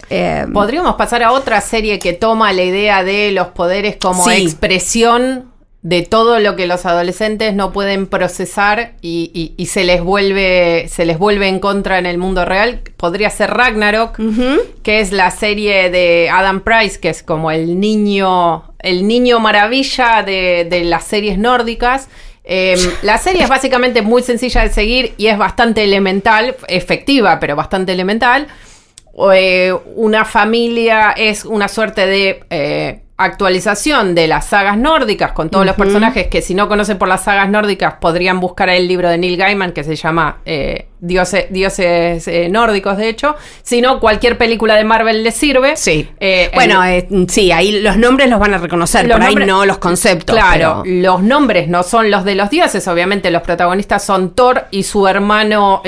Eh, 0.10 0.46
Podríamos 0.54 0.96
pasar 0.96 1.24
a 1.24 1.32
otra 1.32 1.60
serie 1.62 2.00
que 2.00 2.14
toma 2.14 2.54
la 2.54 2.64
idea 2.64 3.04
de 3.04 3.32
los 3.32 3.48
poderes 3.48 3.98
como 3.98 4.24
Sí. 4.26 4.44
expresión 4.44 5.52
de 5.88 6.02
todo 6.02 6.40
lo 6.42 6.58
que 6.58 6.68
los 6.68 6.86
adolescentes 6.86 7.54
no 7.54 7.72
pueden 7.72 8.08
procesar 8.08 8.96
y, 9.02 9.32
y- 9.34 9.54
y 9.62 9.68
se 9.68 9.86
les 9.86 10.02
vuelve 10.04 10.88
se 10.90 11.06
les 11.06 11.18
vuelve 11.18 11.48
en 11.48 11.60
contra 11.60 11.98
en 11.98 12.06
el 12.06 12.18
mundo 12.18 12.44
real. 12.44 12.82
Podría 12.98 13.30
ser 13.30 13.52
Ragnarok, 13.52 14.20
que 14.84 15.00
es 15.00 15.14
la 15.14 15.32
serie 15.32 15.90
de 15.90 16.30
Adam 16.30 16.60
Price, 16.60 17.00
que 17.00 17.08
es 17.10 17.24
como 17.24 17.52
el 17.52 17.80
niño 17.80 18.66
el 18.80 19.08
niño 19.08 19.40
maravilla 19.40 20.24
de, 20.24 20.68
de 20.70 20.84
las 20.84 21.06
series 21.06 21.38
nórdicas. 21.38 22.10
Eh, 22.44 22.76
la 23.02 23.18
serie 23.18 23.44
es 23.44 23.50
básicamente 23.50 24.02
muy 24.02 24.24
sencilla 24.24 24.64
de 24.64 24.70
seguir 24.70 25.14
y 25.18 25.28
es 25.28 25.38
bastante 25.38 25.84
elemental, 25.86 26.56
efectiva, 26.68 27.40
pero 27.40 27.56
bastante 27.56 27.94
elemental. 27.94 28.48
Eh, 29.34 29.74
una 29.96 30.26
familia 30.26 31.12
es 31.16 31.46
una 31.46 31.68
suerte 31.70 32.06
de 32.08 32.44
eh, 32.50 33.02
actualización 33.18 34.14
de 34.14 34.28
las 34.28 34.46
sagas 34.46 34.78
nórdicas 34.78 35.32
con 35.32 35.50
todos 35.50 35.66
los 35.66 35.76
personajes 35.76 36.28
que 36.28 36.42
si 36.44 36.54
no 36.54 36.68
conocen 36.70 36.98
por 37.00 37.08
las 37.08 37.24
sagas 37.24 37.50
nórdicas 37.50 37.96
podrían 38.00 38.40
buscar 38.40 38.70
el 38.70 38.88
libro 38.88 39.10
de 39.10 39.18
Neil 39.18 39.38
Gaiman 39.38 39.72
que 39.72 39.84
se 39.84 39.96
llama 39.96 40.38
eh, 40.46 40.88
Dioses, 41.00 41.46
Dioses 41.50 42.28
eh, 42.28 42.48
nórdicos 42.50 42.96
de 42.98 43.10
hecho 43.10 43.36
si 43.64 43.82
no 43.82 44.00
cualquier 44.00 44.38
película 44.38 44.76
de 44.76 44.84
Marvel 44.84 45.24
les 45.24 45.34
sirve 45.36 45.76
Sí. 45.78 46.08
Eh, 46.20 46.52
bueno, 46.54 46.84
el- 46.84 47.28
sí, 47.30 47.52
ahí 47.52 47.82
los 47.82 47.98
nombres 47.98 48.30
los 48.30 48.40
van 48.40 48.54
a 48.54 48.60
reconocer, 48.60 49.08
los 49.08 49.18
por 49.18 49.24
ahí 49.26 49.34
nombres- 49.34 49.48
no 49.48 49.66
los 49.66 49.78
conceptos. 49.80 50.36
Claro, 50.36 50.82
pero- 50.84 50.96
los 51.02 51.24
nombres 51.24 51.68
no 51.70 51.82
son 51.84 52.12
los 52.12 52.24
de 52.24 52.36
los 52.36 52.52
dioses, 52.52 52.88
obviamente 52.88 53.32
los 53.32 53.42
protagonistas 53.42 54.04
son 54.04 54.36
Thor 54.36 54.66
y 54.70 54.84
su 54.84 55.08
hermano 55.08 55.82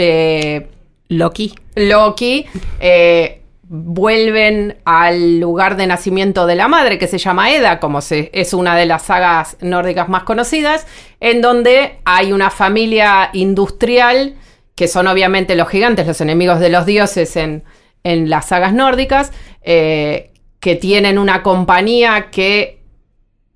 Loki. 1.09 1.53
Loki. 1.75 2.45
eh, 2.79 3.38
vuelven 3.71 4.77
al 4.83 5.39
lugar 5.39 5.77
de 5.77 5.85
nacimiento 5.85 6.47
de 6.47 6.55
la 6.55 6.67
madre, 6.67 6.97
que 6.97 7.05
se 7.07 7.19
llama 7.19 7.51
Eda, 7.51 7.79
como 7.79 8.01
se, 8.01 8.31
es 8.33 8.55
una 8.55 8.75
de 8.75 8.87
las 8.87 9.03
sagas 9.03 9.57
nórdicas 9.61 10.09
más 10.09 10.23
conocidas, 10.23 10.87
en 11.19 11.41
donde 11.41 11.99
hay 12.03 12.33
una 12.33 12.49
familia 12.49 13.29
industrial, 13.33 14.33
que 14.73 14.87
son 14.87 15.05
obviamente 15.05 15.55
los 15.55 15.69
gigantes, 15.69 16.07
los 16.07 16.19
enemigos 16.19 16.59
de 16.59 16.69
los 16.69 16.87
dioses 16.87 17.35
en, 17.35 17.63
en 18.03 18.27
las 18.27 18.47
sagas 18.47 18.73
nórdicas, 18.73 19.31
eh, 19.61 20.31
que 20.59 20.75
tienen 20.75 21.19
una 21.19 21.43
compañía 21.43 22.31
que 22.31 22.79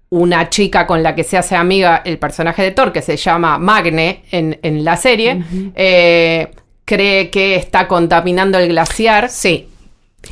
una 0.10 0.48
chica 0.52 0.86
con 0.86 1.02
la 1.02 1.16
que 1.16 1.24
se 1.24 1.38
hace 1.40 1.56
amiga 1.56 2.04
el 2.06 2.20
personaje 2.20 2.62
de 2.62 2.70
Thor, 2.70 2.94
que 2.94 3.02
se 3.02 3.18
llama 3.18 3.58
Magne 3.58 4.26
en, 4.30 4.60
en 4.62 4.84
la 4.84 4.96
serie, 4.96 5.44
eh, 5.74 6.52
cree 6.86 7.32
que 7.32 7.56
está 7.56 7.88
contaminando 7.88 8.60
el 8.60 8.68
glaciar, 8.68 9.30
Sí. 9.32 9.70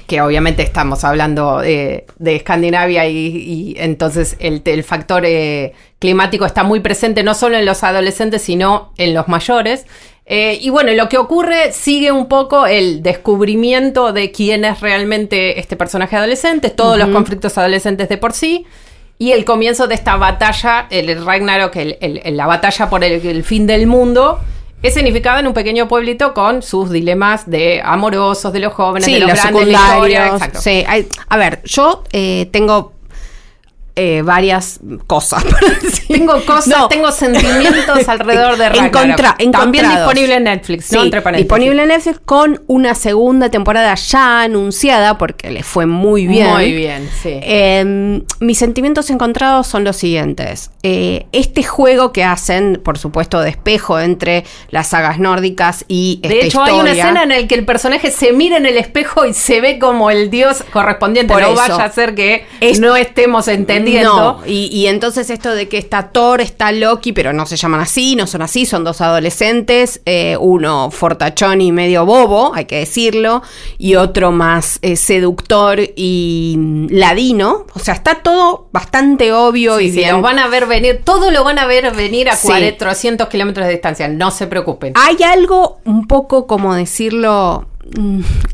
Que 0.07 0.21
obviamente 0.21 0.61
estamos 0.63 1.03
hablando 1.03 1.61
eh, 1.63 2.05
de 2.17 2.35
Escandinavia 2.37 3.07
y, 3.07 3.17
y 3.17 3.75
entonces 3.77 4.37
el, 4.39 4.61
el 4.65 4.83
factor 4.83 5.23
eh, 5.25 5.73
climático 5.99 6.45
está 6.45 6.63
muy 6.63 6.79
presente 6.79 7.23
no 7.23 7.33
solo 7.33 7.57
en 7.57 7.65
los 7.65 7.83
adolescentes, 7.83 8.41
sino 8.41 8.93
en 8.97 9.13
los 9.13 9.27
mayores. 9.27 9.85
Eh, 10.25 10.59
y 10.61 10.69
bueno, 10.69 10.93
lo 10.93 11.09
que 11.09 11.17
ocurre 11.17 11.73
sigue 11.73 12.11
un 12.11 12.27
poco 12.27 12.67
el 12.67 13.03
descubrimiento 13.03 14.13
de 14.13 14.31
quién 14.31 14.63
es 14.63 14.79
realmente 14.79 15.59
este 15.59 15.75
personaje 15.75 16.15
adolescente, 16.15 16.69
todos 16.69 16.97
los 16.97 17.09
conflictos 17.09 17.57
adolescentes 17.57 18.07
de 18.07 18.17
por 18.17 18.31
sí, 18.31 18.65
y 19.17 19.33
el 19.33 19.43
comienzo 19.43 19.87
de 19.87 19.95
esta 19.95 20.15
batalla, 20.15 20.87
el 20.89 21.25
Ragnarok, 21.25 21.75
el- 21.75 22.21
la 22.37 22.45
batalla 22.47 22.89
por 22.89 23.03
el 23.03 23.43
fin 23.43 23.67
del 23.67 23.87
mundo, 23.87 24.39
es 24.81 24.93
significado 24.93 25.39
en 25.39 25.47
un 25.47 25.53
pequeño 25.53 25.87
pueblito 25.87 26.33
con 26.33 26.61
sus 26.61 26.89
dilemas 26.89 27.49
de 27.49 27.81
amorosos, 27.83 28.51
de 28.53 28.59
los 28.59 28.73
jóvenes, 28.73 29.05
Sí, 29.05 29.13
de 29.13 29.19
los, 29.19 29.29
los 29.29 29.39
grandes, 29.41 29.67
la 29.67 29.71
historia, 29.73 29.91
secundarios. 30.23 30.35
exacto. 30.35 30.61
Sí, 30.61 30.83
hay- 30.87 31.07
a 31.29 31.37
ver, 31.37 31.61
yo 31.65 32.03
eh, 32.11 32.49
tengo 32.51 32.93
eh, 34.03 34.21
varias 34.23 34.79
cosas. 35.07 35.43
Tengo 36.07 36.43
cosas, 36.45 36.67
No. 36.67 36.87
tengo 36.87 37.11
sentimientos 37.11 38.07
alrededor 38.07 38.57
de 38.57 38.69
Ragnarok. 38.69 38.95
Encontra- 38.95 39.35
También 39.51 39.89
disponible 39.89 40.35
en 40.35 40.43
Netflix, 40.45 40.85
Sí, 40.85 40.95
no 40.95 41.03
entre 41.03 41.21
paréntesis. 41.21 41.45
disponible 41.47 41.81
en 41.83 41.87
Netflix 41.89 42.19
con 42.25 42.63
una 42.67 42.95
segunda 42.95 43.49
temporada 43.49 43.93
ya 43.95 44.41
anunciada 44.41 45.17
porque 45.17 45.51
le 45.51 45.61
fue 45.63 45.85
muy 45.85 46.25
bien. 46.27 46.47
Muy 46.51 46.71
bien, 46.73 47.07
sí. 47.21 47.29
Eh, 47.43 48.21
mis 48.39 48.57
sentimientos 48.57 49.09
encontrados 49.09 49.67
son 49.67 49.83
los 49.83 49.97
siguientes. 49.97 50.71
Eh, 50.83 51.27
este 51.31 51.63
juego 51.63 52.11
que 52.11 52.23
hacen, 52.23 52.81
por 52.83 52.97
supuesto, 52.97 53.39
de 53.41 53.49
espejo 53.51 53.99
entre 53.99 54.45
las 54.69 54.87
sagas 54.87 55.19
nórdicas 55.19 55.85
y 55.87 56.19
de 56.23 56.39
esta 56.41 56.45
hecho, 56.47 56.63
hay 56.63 56.79
una 56.79 56.91
escena 56.91 57.23
en 57.23 57.29
la 57.29 57.47
que 57.47 57.55
el 57.55 57.65
personaje 57.65 58.09
se 58.11 58.33
mira 58.33 58.57
en 58.57 58.65
el 58.65 58.77
espejo 58.77 59.25
y 59.25 59.33
se 59.33 59.61
ve 59.61 59.77
como 59.79 60.09
el 60.09 60.29
dios 60.31 60.63
correspondiente. 60.73 61.33
Por 61.33 61.41
no 61.43 61.49
eso. 61.49 61.55
vaya 61.57 61.83
a 61.85 61.91
ser 61.91 62.15
que 62.15 62.45
Es- 62.59 62.79
no 62.79 62.95
estemos 62.95 63.47
entendiendo. 63.47 63.90
No, 63.99 64.39
y, 64.45 64.67
y 64.67 64.87
entonces 64.87 65.29
esto 65.29 65.53
de 65.53 65.67
que 65.67 65.77
está 65.77 66.09
Thor, 66.09 66.41
está 66.41 66.71
Loki, 66.71 67.13
pero 67.13 67.33
no 67.33 67.45
se 67.45 67.57
llaman 67.57 67.81
así, 67.81 68.15
no 68.15 68.27
son 68.27 68.41
así, 68.41 68.65
son 68.65 68.83
dos 68.83 69.01
adolescentes, 69.01 70.01
eh, 70.05 70.37
uno 70.39 70.91
fortachón 70.91 71.61
y 71.61 71.71
medio 71.71 72.05
bobo, 72.05 72.53
hay 72.53 72.65
que 72.65 72.77
decirlo, 72.77 73.41
y 73.77 73.95
otro 73.95 74.31
más 74.31 74.79
eh, 74.81 74.95
seductor 74.95 75.79
y 75.95 76.55
mm, 76.57 76.87
ladino. 76.91 77.65
O 77.73 77.79
sea, 77.79 77.93
está 77.95 78.15
todo 78.15 78.67
bastante 78.71 79.33
obvio 79.33 79.77
Sí, 79.79 79.85
y 79.85 79.89
sí, 79.91 79.97
bien. 79.97 80.13
los 80.13 80.21
van 80.21 80.39
a 80.39 80.47
ver 80.47 80.65
venir, 80.67 81.01
todo 81.03 81.31
lo 81.31 81.43
van 81.43 81.59
a 81.59 81.65
ver 81.65 81.93
venir 81.95 82.29
a 82.29 82.35
Sí. 82.35 82.47
400 82.47 83.27
kilómetros 83.27 83.65
de 83.67 83.73
distancia, 83.73 84.07
no 84.07 84.31
se 84.31 84.47
preocupen. 84.47 84.93
Hay 84.95 85.17
algo 85.23 85.79
un 85.85 86.07
poco, 86.07 86.47
como 86.47 86.73
decirlo, 86.75 87.67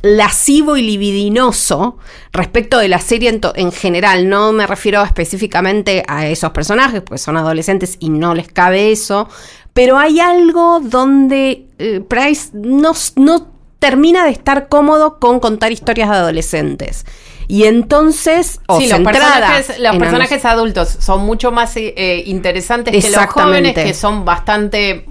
lascivo 0.02 0.78
y 0.78 0.82
libidinoso 0.82 1.98
respecto 2.32 2.78
de 2.78 2.88
la 2.88 3.00
serie 3.00 3.40
en, 3.56 3.72
general. 3.72 4.30
No 4.30 4.54
me 4.54 4.66
refiero 4.66 5.04
específicamente 5.04 6.04
a 6.08 6.28
esos 6.28 6.52
personajes, 6.52 7.02
porque 7.02 7.18
son 7.18 7.38
adolescentes 7.38 7.98
y 8.00 8.10
no 8.10 8.34
les 8.34 8.48
cabe 8.48 8.92
eso. 8.92 9.30
Pero 9.74 9.98
hay 9.98 10.20
algo 10.20 10.80
donde 10.80 11.68
eh, 11.78 12.02
Price 12.08 12.50
no, 12.54 12.94
no 13.16 13.52
termina 13.80 14.26
de 14.26 14.32
estar 14.32 14.70
cómodo 14.70 15.20
con 15.20 15.40
contar 15.40 15.72
historias 15.72 16.10
de 16.10 16.16
adolescentes. 16.16 17.06
Y 17.48 17.64
entonces, 17.64 18.60
o 18.68 18.80
sí, 18.80 18.90
los 18.90 19.00
personajes, 19.00 19.80
los 19.80 19.94
en 19.94 20.00
personajes 20.00 20.44
adultos 20.46 20.90
son 21.00 21.26
mucho 21.26 21.52
más 21.52 21.78
eh, 21.78 21.94
eh, 21.96 22.24
interesantes 22.26 22.94
que 23.06 23.12
los 23.12 23.26
jóvenes 23.28 23.74
que 23.74 23.94
son 23.94 24.26
bastante 24.26 25.06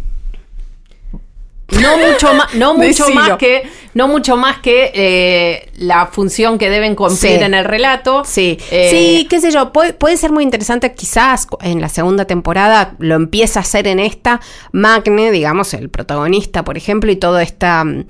no 1.68 1.96
mucho 1.99 2.32
más 2.35 2.54
no 2.54 2.75
mucho 2.75 3.08
más 3.11 3.37
que 3.38 3.68
no 3.94 4.06
mucho 4.08 4.37
más 4.37 4.58
que 4.61 4.92
eh, 4.94 5.70
la 5.78 6.06
función 6.06 6.58
que 6.58 6.70
deben 6.70 6.94
cumplir 6.94 7.18
Sí. 7.38 7.42
en 7.44 7.54
el 7.54 7.64
relato. 7.64 8.23
Sí, 8.25 8.58
Eh, 8.70 8.88
sí, 8.90 9.26
qué 9.28 9.40
sé 9.40 9.50
yo, 9.50 9.73
puede, 9.73 9.92
puede 9.94 10.16
ser 10.16 10.32
muy 10.32 10.44
interesante 10.44 10.94
quizás 10.94 11.46
en 11.62 11.80
la 11.80 11.88
segunda 11.88 12.25
temporada, 12.26 12.94
lo 12.99 13.14
empieza 13.14 13.61
a 13.61 13.62
hacer 13.62 13.87
en 13.88 13.99
esta, 13.99 14.40
Magne, 14.73 15.30
digamos, 15.32 15.73
el 15.75 15.88
protagonista, 15.88 16.62
por 16.62 16.76
ejemplo, 16.76 17.11
y 17.11 17.16
todo 17.16 17.38
esta, 17.40 17.85
mm, 17.85 18.04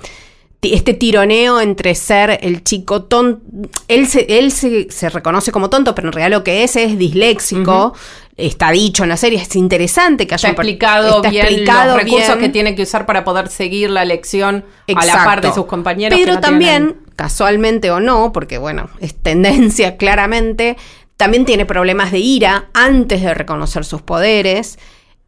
este 0.63 0.95
tironeo 0.95 1.61
entre 1.61 1.95
ser 1.95 2.41
el 2.43 2.65
chico 2.65 3.05
tonto, 3.05 3.41
él, 3.87 4.09
se, 4.09 4.27
él 4.41 4.51
se, 4.51 4.91
se 4.91 5.09
reconoce 5.09 5.53
como 5.53 5.71
tonto, 5.71 5.95
pero 5.95 6.09
en 6.09 6.13
realidad 6.13 6.37
lo 6.39 6.43
que 6.45 6.65
es 6.65 6.75
es 6.75 6.99
disléxico, 6.99 7.95
está 8.37 8.71
dicho 8.71 9.02
en 9.02 9.09
la 9.09 9.16
serie, 9.16 9.40
es 9.40 9.57
interesante 9.57 10.26
que 10.26 10.35
haya 10.35 10.50
está 10.50 10.62
explicado 10.62 11.16
está 11.16 11.31
bien 11.31 11.47
explicado 11.47 11.95
los 11.95 12.05
recursos 12.05 12.28
bien. 12.28 12.38
que 12.40 12.49
tiene 12.50 12.75
que 12.75 12.83
usar 12.83 13.07
para 13.07 13.25
poder 13.25 13.49
seguir 13.49 13.88
la 13.90 14.05
lección 14.05 14.64
a 14.95 15.07
la 15.07 15.25
par 15.25 15.40
de 15.40 15.52
sus 15.52 15.64
compañeros 15.66 16.19
Pero 16.19 16.35
no 16.35 16.40
también 16.40 16.87
tienen- 16.88 17.07
casualmente 17.16 17.90
o 17.90 17.99
no, 17.99 18.33
porque 18.33 18.59
bueno, 18.59 18.90
es 19.00 19.14
tendencia 19.14 19.97
claramente, 19.97 20.76
también 21.16 21.47
tiene 21.47 21.64
problemas 21.64 22.12
de 22.12 22.19
ira 22.19 22.69
antes 22.75 23.23
de 23.23 23.33
reconocer 23.33 23.87
sus 23.87 24.02
poderes. 24.02 24.78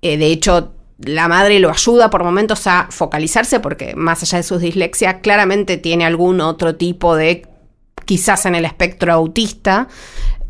Eh, 0.03 0.19
de 0.19 0.27
hecho, 0.27 0.75
la 0.99 1.29
madre 1.29 1.61
lo 1.61 1.71
ayuda 1.71 2.11
por 2.11 2.25
momentos 2.25 2.67
a 2.67 2.89
focalizarse 2.91 3.59
porque 3.61 3.95
más 3.97 4.23
allá 4.23 4.37
de 4.37 4.45
sus 4.45 4.61
dislexia, 4.61 5.21
claramente 5.21 5.79
tiene 5.79 6.05
algún 6.05 6.43
otro 6.43 6.75
tipo 6.77 7.17
de, 7.17 7.47
quizás 8.05 8.45
en 8.45 8.55
el 8.55 8.67
espectro 8.67 9.15
autista. 9.15 9.89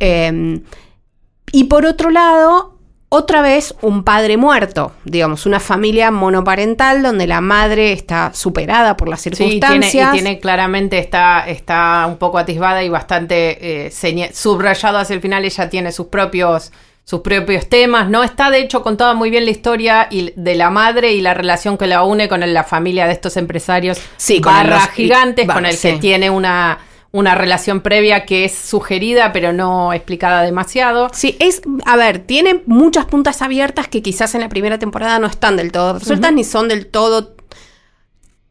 Eh, 0.00 0.60
y 1.52 1.64
por 1.64 1.86
otro 1.86 2.10
lado, 2.10 2.78
otra 3.10 3.40
vez 3.40 3.74
un 3.80 4.04
padre 4.04 4.36
muerto, 4.36 4.92
digamos, 5.04 5.46
una 5.46 5.60
familia 5.60 6.10
monoparental 6.10 7.02
donde 7.02 7.26
la 7.26 7.40
madre 7.40 7.92
está 7.92 8.32
superada 8.34 8.96
por 8.96 9.08
las 9.08 9.22
circunstancias. 9.22 9.90
Sí, 9.90 9.98
tiene, 9.98 10.08
y 10.08 10.12
tiene 10.12 10.40
claramente, 10.40 10.98
está, 10.98 11.48
está 11.48 12.06
un 12.06 12.18
poco 12.18 12.38
atisbada 12.38 12.82
y 12.82 12.90
bastante 12.90 13.86
eh, 13.86 14.30
subrayado 14.32 14.98
hacia 14.98 15.14
el 15.14 15.22
final, 15.22 15.44
ella 15.44 15.70
tiene 15.70 15.92
sus 15.92 16.06
propios 16.06 16.72
sus 17.08 17.20
propios 17.20 17.70
temas, 17.70 18.10
¿no? 18.10 18.22
Está 18.22 18.50
de 18.50 18.60
hecho 18.60 18.82
contada 18.82 19.14
muy 19.14 19.30
bien 19.30 19.46
la 19.46 19.50
historia 19.50 20.08
y 20.10 20.34
de 20.36 20.54
la 20.54 20.68
madre 20.68 21.12
y 21.12 21.22
la 21.22 21.32
relación 21.32 21.78
que 21.78 21.86
la 21.86 22.02
une 22.02 22.28
con 22.28 22.40
la 22.52 22.64
familia 22.64 23.06
de 23.06 23.14
estos 23.14 23.38
empresarios 23.38 23.98
sí, 24.18 24.40
barra 24.40 24.80
gigantes, 24.88 25.46
con 25.46 25.64
el 25.64 25.78
que 25.78 25.94
tiene 25.94 26.28
una, 26.28 26.78
una 27.10 27.34
relación 27.34 27.80
previa 27.80 28.26
que 28.26 28.44
es 28.44 28.54
sugerida 28.54 29.32
pero 29.32 29.52
no 29.52 29.92
explicada 29.92 30.42
demasiado. 30.42 31.08
Sí, 31.12 31.36
es, 31.40 31.62
a 31.84 31.96
ver, 31.96 32.18
tiene 32.20 32.62
muchas 32.66 33.06
puntas 33.06 33.42
abiertas 33.42 33.88
que 33.88 34.02
quizás 34.02 34.34
en 34.34 34.42
la 34.42 34.48
primera 34.48 34.78
temporada 34.78 35.18
no 35.18 35.26
están 35.26 35.56
del 35.56 35.72
todo 35.72 35.98
resueltas 35.98 36.32
ni 36.32 36.44
son 36.44 36.68
del 36.68 36.86
todo 36.86 37.36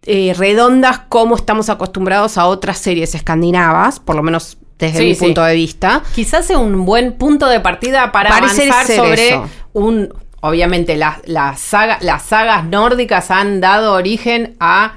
eh, 0.10 0.34
redondas 0.38 1.00
como 1.10 1.36
estamos 1.36 1.70
acostumbrados 1.70 2.38
a 2.38 2.48
otras 2.48 2.78
series 2.78 3.14
escandinavas, 3.14 4.00
por 4.00 4.16
lo 4.16 4.24
menos 4.24 4.58
desde 4.80 5.04
mi 5.04 5.16
punto 5.16 5.44
de 5.44 5.54
vista. 5.54 6.02
Quizás 6.16 6.46
sea 6.46 6.60
un 6.60 6.86
buen 6.86 7.18
punto 7.18 7.48
de 7.48 7.60
partida 7.60 8.12
para 8.12 8.36
avanzar 8.36 8.88
sobre 8.88 9.42
un... 9.74 10.14
Obviamente 10.40 10.96
las 10.96 11.60
saga, 11.60 11.98
las 12.00 12.24
sagas 12.24 12.64
nórdicas 12.64 13.32
han 13.32 13.60
dado 13.60 13.94
origen 13.94 14.56
a 14.60 14.94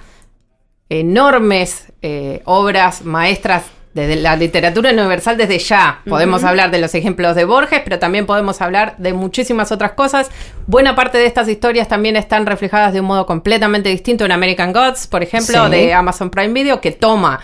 enormes 0.91 1.87
eh, 2.03 2.43
obras 2.45 3.03
maestras 3.05 3.65
de 3.95 4.17
la 4.17 4.37
literatura 4.37 4.91
universal 4.91 5.37
desde 5.37 5.59
ya. 5.59 6.01
Podemos 6.09 6.45
hablar 6.45 6.71
de 6.71 6.79
los 6.79 6.95
ejemplos 6.95 7.35
de 7.35 7.45
Borges, 7.45 7.81
pero 7.83 7.99
también 7.99 8.27
podemos 8.27 8.61
hablar 8.61 8.95
de 8.99 9.13
muchísimas 9.13 9.73
otras 9.73 9.93
cosas. 9.93 10.31
Buena 10.67 10.95
parte 10.95 11.19
de 11.19 11.27
estas 11.27 11.49
historias 11.49 11.89
también 11.89 12.17
están 12.17 12.47
reflejadas 12.47 12.93
de 12.93 13.01
un 13.01 13.07
modo 13.07 13.27
completamente 13.27 13.89
distinto 13.89 14.25
en 14.25 14.33
American 14.33 14.73
Gods, 14.73 15.07
por 15.07 15.23
ejemplo, 15.23 15.69
de 15.69 15.93
Amazon 15.93 16.31
Prime 16.31 16.53
Video, 16.53 16.81
que 16.81 16.93
toma 16.93 17.41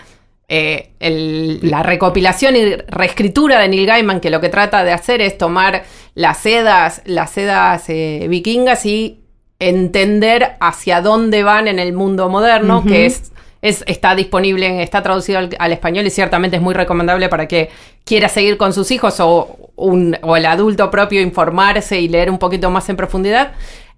eh, 0.48 0.90
la 1.00 1.82
recopilación 1.82 2.54
y 2.54 2.76
reescritura 2.76 3.58
de 3.58 3.68
Neil 3.68 3.86
Gaiman, 3.86 4.20
que 4.20 4.30
lo 4.30 4.40
que 4.40 4.48
trata 4.48 4.84
de 4.84 4.92
hacer 4.92 5.20
es 5.20 5.36
tomar 5.36 5.84
las 6.14 6.38
sedas, 6.38 7.02
las 7.04 7.32
sedas 7.32 7.88
eh, 7.88 8.26
vikingas 8.28 8.86
y 8.86 9.24
entender 9.58 10.56
hacia 10.60 11.00
dónde 11.00 11.42
van 11.42 11.66
en 11.66 11.80
el 11.80 11.92
mundo 11.92 12.28
moderno, 12.28 12.84
que 12.84 13.06
es, 13.06 13.32
es, 13.68 13.84
está 13.86 14.14
disponible, 14.14 14.82
está 14.82 15.02
traducido 15.02 15.38
al, 15.38 15.72
español 15.72 16.06
y 16.06 16.10
ciertamente 16.10 16.56
es 16.56 16.62
muy 16.62 16.74
recomendable 16.74 17.28
para 17.28 17.48
que 17.48 17.70
quiera 18.04 18.28
seguir 18.28 18.56
con 18.56 18.72
sus 18.72 18.90
hijos 18.90 19.18
o, 19.20 19.72
un, 19.76 20.16
o 20.22 20.36
el 20.36 20.46
adulto 20.46 20.90
propio 20.90 21.20
informarse 21.20 22.00
y 22.00 22.08
leer 22.08 22.30
un 22.30 22.38
poquito 22.38 22.70
más 22.70 22.88
en 22.88 22.96
profundidad. 22.96 23.52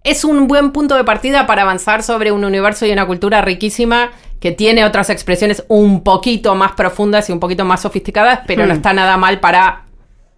Es 0.04 0.25
un 0.25 0.46
buen 0.46 0.72
punto 0.72 0.96
de 0.96 1.04
partida 1.04 1.46
para 1.46 1.62
avanzar 1.62 2.02
sobre 2.02 2.32
un 2.32 2.44
universo 2.44 2.87
y 2.87 2.92
una 2.92 3.06
cultura 3.06 3.42
riquísima 3.42 4.12
que 4.40 4.52
tiene 4.52 4.84
otras 4.84 5.10
expresiones 5.10 5.64
un 5.68 6.04
poquito 6.04 6.54
más 6.54 6.72
profundas 6.72 7.28
y 7.28 7.32
un 7.32 7.40
poquito 7.40 7.64
más 7.64 7.82
sofisticadas, 7.82 8.40
pero 8.46 8.66
no 8.66 8.72
hmm. 8.72 8.76
está 8.76 8.92
nada 8.92 9.16
mal 9.16 9.40
para 9.40 9.88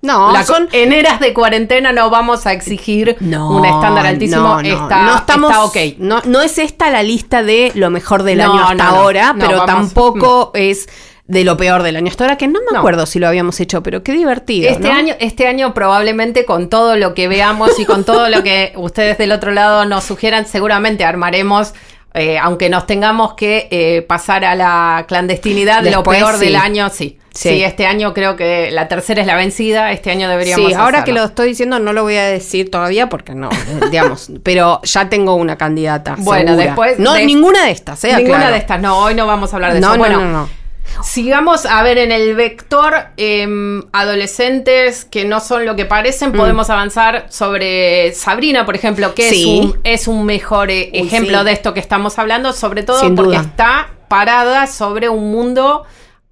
no, 0.02 0.44
son 0.44 0.68
en 0.72 0.92
eras 0.92 1.20
de 1.20 1.34
cuarentena 1.34 1.92
no 1.92 2.08
vamos 2.08 2.46
a 2.46 2.52
exigir 2.52 3.16
un 3.20 3.64
estándar 3.64 4.06
altísimo. 4.06 4.40
No, 4.40 4.60
está, 4.60 5.02
no 5.02 5.16
estamos, 5.16 5.56
ok. 5.56 5.76
No, 5.98 6.22
no 6.24 6.40
es 6.40 6.58
esta 6.58 6.90
la 6.90 7.02
lista 7.02 7.42
de 7.42 7.72
lo 7.74 7.90
mejor 7.90 8.22
del 8.22 8.40
año 8.40 8.66
hasta 8.66 8.88
ahora, 8.88 9.34
pero 9.38 9.64
tampoco 9.64 10.52
es 10.54 10.88
de 11.26 11.44
lo 11.44 11.56
peor 11.56 11.84
del 11.84 11.94
año 11.94 12.08
hasta 12.08 12.24
ahora, 12.24 12.36
que 12.36 12.48
no 12.48 12.58
me 12.68 12.76
acuerdo 12.76 13.06
si 13.06 13.20
lo 13.20 13.28
habíamos 13.28 13.60
hecho, 13.60 13.84
pero 13.84 14.02
qué 14.02 14.12
divertido. 14.12 14.68
Este 14.68 14.90
año, 14.90 15.14
este 15.20 15.46
año 15.46 15.74
probablemente 15.74 16.44
con 16.44 16.68
todo 16.68 16.96
lo 16.96 17.14
que 17.14 17.28
veamos 17.28 17.78
y 17.78 17.84
con 17.84 18.02
todo 18.04 18.28
lo 18.28 18.42
que 18.42 18.72
ustedes 18.76 19.16
del 19.16 19.30
otro 19.30 19.52
lado 19.52 19.84
nos 19.84 20.02
sugieran, 20.02 20.46
seguramente 20.46 21.04
armaremos 21.04 21.72
eh, 22.14 22.38
aunque 22.38 22.68
nos 22.68 22.86
tengamos 22.86 23.34
que 23.34 23.68
eh, 23.70 24.02
pasar 24.02 24.44
a 24.44 24.54
la 24.54 25.04
clandestinidad, 25.06 25.82
de 25.82 25.92
lo 25.92 26.02
peor 26.02 26.38
del 26.38 26.56
año, 26.56 26.88
sí. 26.88 27.18
sí. 27.32 27.62
este 27.62 27.86
año 27.86 28.12
creo 28.14 28.36
que 28.36 28.70
la 28.72 28.88
tercera 28.88 29.20
es 29.20 29.26
la 29.26 29.36
vencida, 29.36 29.92
este 29.92 30.10
año 30.10 30.28
deberíamos 30.28 30.68
Sí, 30.68 30.74
ahora 30.74 31.04
que 31.04 31.12
lo 31.12 31.24
estoy 31.24 31.48
diciendo 31.48 31.78
no 31.78 31.92
lo 31.92 32.02
voy 32.02 32.16
a 32.16 32.24
decir 32.24 32.70
todavía 32.70 33.08
porque 33.08 33.34
no, 33.34 33.48
digamos, 33.90 34.30
pero 34.42 34.80
ya 34.82 35.08
tengo 35.08 35.34
una 35.34 35.56
candidata. 35.56 36.16
Bueno, 36.18 36.56
después... 36.56 36.98
No, 36.98 37.16
ninguna 37.16 37.66
de 37.66 37.70
estas, 37.70 38.02
¿eh? 38.04 38.16
Ninguna 38.16 38.50
de 38.50 38.58
estas, 38.58 38.80
no, 38.80 38.98
hoy 38.98 39.14
no 39.14 39.26
vamos 39.26 39.52
a 39.52 39.56
hablar 39.56 39.72
de 39.72 39.78
eso. 39.78 39.96
Bueno, 39.96 40.20
no, 40.20 40.24
no, 40.24 40.32
no. 40.32 40.59
Sigamos 41.02 41.66
a 41.66 41.82
ver 41.82 41.98
en 41.98 42.12
el 42.12 42.34
vector 42.34 42.94
em, 43.16 43.82
adolescentes 43.92 45.04
que 45.04 45.24
no 45.24 45.40
son 45.40 45.66
lo 45.66 45.76
que 45.76 45.84
parecen. 45.84 46.30
Mm. 46.30 46.36
Podemos 46.36 46.70
avanzar 46.70 47.26
sobre 47.30 48.12
Sabrina, 48.12 48.66
por 48.66 48.74
ejemplo, 48.74 49.14
que 49.14 49.28
es, 49.30 49.46
un, 49.46 49.78
es, 49.84 50.08
un, 50.08 50.24
mejor 50.26 50.70
eh, 50.70 50.90
ejemplo 50.94 51.44
de 51.44 51.52
esto 51.52 51.74
que 51.74 51.80
estamos 51.80 52.18
hablando, 52.18 52.52
sobre 52.52 52.82
todo 52.82 53.14
porque 53.14 53.36
está 53.36 53.90
parada 54.08 54.66
sobre 54.66 55.08
un 55.08 55.30
mundo 55.30 55.84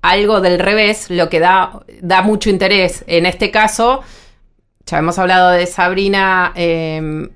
algo 0.02 0.40
del 0.40 0.58
revés, 0.58 1.10
lo 1.10 1.28
que 1.28 1.40
da, 1.40 1.80
da 2.00 2.22
mucho 2.22 2.50
interés. 2.50 3.04
En 3.06 3.26
este 3.26 3.50
caso, 3.50 4.02
ya 4.86 4.98
hemos 4.98 5.18
hablado 5.18 5.50
de 5.50 5.66
Sabrina 5.66 6.52
em, 6.54 7.30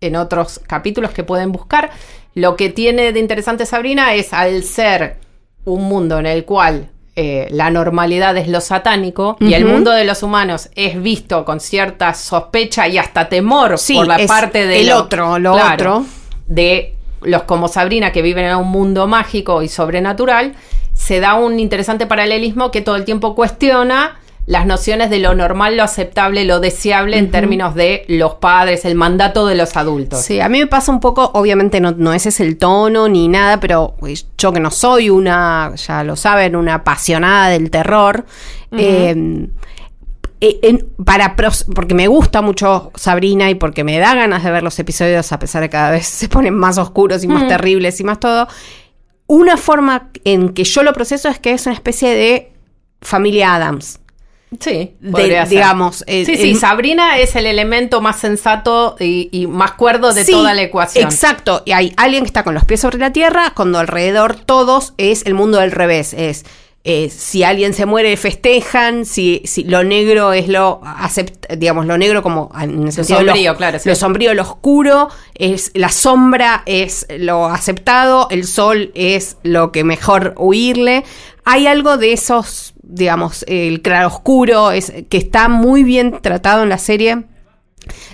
en 0.00 0.16
otros 0.16 0.60
capítulos 0.66 1.10
que 1.12 1.24
pueden 1.24 1.52
buscar. 1.52 1.90
Lo 2.34 2.56
que 2.56 2.68
tiene 2.68 3.12
de 3.12 3.20
interesante 3.20 3.66
Sabrina 3.66 4.14
es 4.14 4.32
al 4.32 4.62
ser 4.62 5.18
un 5.64 5.84
mundo 5.84 6.18
en 6.18 6.26
el 6.26 6.44
cual 6.44 6.88
eh, 7.16 7.48
la 7.50 7.70
normalidad 7.70 8.36
es 8.36 8.48
lo 8.48 8.60
satánico 8.60 9.36
y 9.40 9.54
el 9.54 9.64
mundo 9.64 9.90
de 9.90 10.04
los 10.04 10.22
humanos 10.22 10.70
es 10.74 11.00
visto 11.02 11.44
con 11.44 11.60
cierta 11.60 12.14
sospecha 12.14 12.88
y 12.88 12.98
hasta 12.98 13.28
temor 13.28 13.76
por 13.94 14.06
la 14.06 14.18
parte 14.26 14.66
del 14.66 14.92
otro, 14.92 15.38
lo 15.38 15.54
otro. 15.54 16.04
De 16.46 16.94
los 17.22 17.42
como 17.42 17.68
Sabrina 17.68 18.12
que 18.12 18.22
viven 18.22 18.46
en 18.46 18.56
un 18.56 18.68
mundo 18.68 19.06
mágico 19.06 19.62
y 19.62 19.68
sobrenatural, 19.68 20.54
se 20.94 21.20
da 21.20 21.34
un 21.34 21.58
interesante 21.60 22.06
paralelismo 22.06 22.70
que 22.70 22.80
todo 22.80 22.96
el 22.96 23.04
tiempo 23.04 23.34
cuestiona 23.34 24.18
las 24.46 24.66
nociones 24.66 25.10
de 25.10 25.18
lo 25.18 25.34
normal, 25.34 25.76
lo 25.76 25.82
aceptable, 25.82 26.44
lo 26.44 26.60
deseable 26.60 27.18
en 27.18 27.30
términos 27.30 27.74
de 27.74 28.04
los 28.08 28.34
padres, 28.34 28.84
el 28.84 28.94
mandato 28.94 29.46
de 29.46 29.54
los 29.54 29.76
adultos. 29.76 30.22
Sí, 30.22 30.40
a 30.40 30.48
mí 30.48 30.58
me 30.58 30.66
pasa 30.66 30.90
un 30.90 31.00
poco, 31.00 31.30
obviamente 31.34 31.80
no, 31.80 31.92
no 31.92 32.12
ese 32.12 32.30
es 32.30 32.40
el 32.40 32.58
tono 32.58 33.08
ni 33.08 33.28
nada, 33.28 33.60
pero 33.60 33.94
yo 34.36 34.52
que 34.52 34.60
no 34.60 34.70
soy 34.70 35.10
una, 35.10 35.72
ya 35.76 36.02
lo 36.02 36.16
saben, 36.16 36.56
una 36.56 36.74
apasionada 36.74 37.48
del 37.50 37.70
terror, 37.70 38.24
eh, 38.76 39.48
eh, 40.42 40.84
para 41.04 41.36
porque 41.36 41.94
me 41.94 42.06
gusta 42.06 42.40
mucho 42.40 42.92
Sabrina 42.94 43.50
y 43.50 43.56
porque 43.56 43.84
me 43.84 43.98
da 43.98 44.14
ganas 44.14 44.42
de 44.42 44.50
ver 44.50 44.62
los 44.62 44.78
episodios 44.78 45.32
a 45.32 45.38
pesar 45.38 45.60
de 45.60 45.68
que 45.68 45.72
cada 45.72 45.90
vez 45.90 46.06
se 46.06 46.28
ponen 46.28 46.54
más 46.54 46.78
oscuros 46.78 47.22
y 47.24 47.28
más 47.28 47.46
terribles 47.46 48.00
y 48.00 48.04
más 48.04 48.20
todo. 48.20 48.48
Una 49.26 49.56
forma 49.56 50.08
en 50.24 50.54
que 50.54 50.64
yo 50.64 50.82
lo 50.82 50.92
proceso 50.92 51.28
es 51.28 51.38
que 51.38 51.52
es 51.52 51.66
una 51.66 51.74
especie 51.74 52.14
de 52.14 52.52
familia 53.02 53.54
Adams. 53.54 53.99
Sí, 54.58 54.96
digamos. 55.00 56.04
sí, 56.06 56.24
sí, 56.24 56.54
Sabrina 56.56 57.18
es 57.18 57.36
el 57.36 57.46
elemento 57.46 58.00
más 58.00 58.18
sensato 58.18 58.96
y, 58.98 59.46
más 59.48 59.72
cuerdo 59.72 60.12
de 60.12 60.24
toda 60.24 60.54
la 60.54 60.62
ecuación. 60.62 61.04
Exacto, 61.04 61.62
y 61.64 61.72
hay 61.72 61.92
alguien 61.96 62.24
que 62.24 62.28
está 62.28 62.42
con 62.42 62.54
los 62.54 62.64
pies 62.64 62.80
sobre 62.80 62.98
la 62.98 63.12
tierra, 63.12 63.52
cuando 63.54 63.78
alrededor 63.78 64.34
todos 64.34 64.94
es 64.98 65.24
el 65.26 65.34
mundo 65.34 65.58
del 65.58 65.70
revés, 65.70 66.14
es... 66.14 66.44
Eh, 66.82 67.10
si 67.10 67.44
alguien 67.44 67.74
se 67.74 67.84
muere 67.84 68.16
festejan, 68.16 69.04
si, 69.04 69.42
si 69.44 69.64
lo 69.64 69.84
negro 69.84 70.32
es 70.32 70.48
lo 70.48 70.80
digamos 71.58 71.84
lo 71.84 71.98
negro 71.98 72.22
como 72.22 72.50
en 72.58 72.86
el 72.86 72.92
sentido 72.92 73.18
sombrío, 73.18 73.54
claro, 73.54 73.78
lo 73.84 73.94
sombrío, 73.94 74.32
lo 74.32 74.40
oscuro, 74.40 75.10
es 75.34 75.72
la 75.74 75.90
sombra 75.90 76.62
es 76.64 77.06
lo 77.18 77.44
aceptado, 77.44 78.28
el 78.30 78.46
sol 78.46 78.92
es 78.94 79.36
lo 79.42 79.72
que 79.72 79.84
mejor 79.84 80.32
huirle. 80.38 81.04
Hay 81.44 81.66
algo 81.66 81.98
de 81.98 82.14
esos 82.14 82.69
digamos, 82.90 83.44
el 83.48 83.82
claroscuro, 83.82 84.70
es, 84.70 84.92
que 85.08 85.18
está 85.18 85.48
muy 85.48 85.82
bien 85.82 86.20
tratado 86.20 86.62
en 86.62 86.68
la 86.68 86.78
serie. 86.78 87.24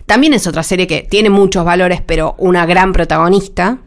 También 0.06 0.34
es 0.34 0.46
otra 0.46 0.62
serie 0.62 0.86
que 0.86 1.02
tiene 1.02 1.30
muchos 1.30 1.64
valores, 1.64 2.00
pero 2.04 2.34
una 2.38 2.66
gran 2.66 2.92
protagonista. 2.92 3.78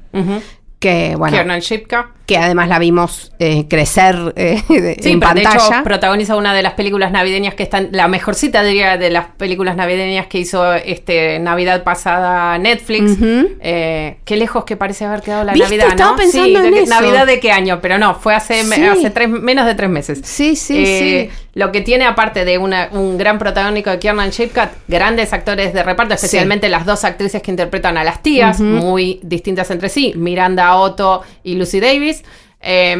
Que, 0.80 1.16
bueno. 1.18 1.36
Kiernan 1.36 1.60
Shipka. 1.60 2.14
Que 2.30 2.38
además 2.38 2.70
la 2.70 2.78
vimos 2.78 3.32
eh, 3.40 3.66
crecer 3.68 4.16
eh, 4.36 4.62
Sí, 4.68 4.76
en 4.76 5.20
pero 5.20 5.34
de 5.34 5.42
pantalla. 5.42 5.56
hecho 5.78 5.84
protagoniza 5.84 6.36
una 6.36 6.54
de 6.54 6.62
las 6.62 6.74
películas 6.74 7.12
navideñas 7.12 7.56
que 7.56 7.64
están, 7.64 7.90
la 7.92 8.08
mejorcita 8.08 8.62
diría 8.62 8.98
de 8.98 9.10
las 9.10 9.26
películas 9.36 9.76
navideñas 9.76 10.28
que 10.28 10.38
hizo 10.38 10.76
este 10.76 11.40
Navidad 11.40 11.84
pasada 11.84 12.56
Netflix. 12.60 13.18
Eh, 13.62 14.18
qué 14.26 14.38
lejos 14.38 14.64
que 14.64 14.78
parece 14.78 15.06
haber 15.06 15.22
quedado 15.22 15.44
la 15.44 15.54
¿Viste? 15.54 15.70
Navidad, 15.70 15.88
Estaba 15.90 16.12
¿no? 16.12 16.18
pensando 16.18 16.46
sí, 16.46 16.54
de 16.62 16.68
en 16.68 16.74
que- 16.76 16.82
eso. 16.84 16.94
Navidad 16.94 17.26
de 17.26 17.40
qué 17.40 17.52
año, 17.52 17.80
pero 17.82 17.98
no, 17.98 18.14
fue 18.14 18.36
hace, 18.36 18.64
Sí. 18.64 18.84
hace 18.86 19.10
tres, 19.10 19.28
menos 19.30 19.66
de 19.66 19.74
tres 19.74 19.90
meses. 19.90 20.22
Sí, 20.24 20.56
sí, 20.56 20.84
Eh, 20.86 21.30
sí. 21.34 21.40
Lo 21.56 21.72
que 21.72 21.82
tiene 21.82 22.06
aparte 22.06 22.46
de 22.46 22.58
una- 22.60 22.90
un 22.92 23.18
gran 23.18 23.38
protagónico 23.40 23.90
de 23.90 23.98
Kiernan 24.00 24.30
Shipkat, 24.30 24.72
grandes 24.88 25.34
actores 25.34 25.74
de 25.74 25.82
reparto, 25.84 26.14
especialmente 26.14 26.70
las 26.70 26.86
dos 26.86 27.04
actrices 27.04 27.42
que 27.42 27.50
interpretan 27.52 27.98
a 27.98 28.04
las 28.04 28.22
tías, 28.22 28.60
muy 28.62 29.20
distintas 29.24 29.70
entre 29.72 29.90
sí, 29.90 30.14
Miranda 30.16 30.76
Otto 30.76 31.22
y 31.44 31.56
Lucy 31.56 31.80
Davis. 31.80 32.19
Eh, 32.62 32.92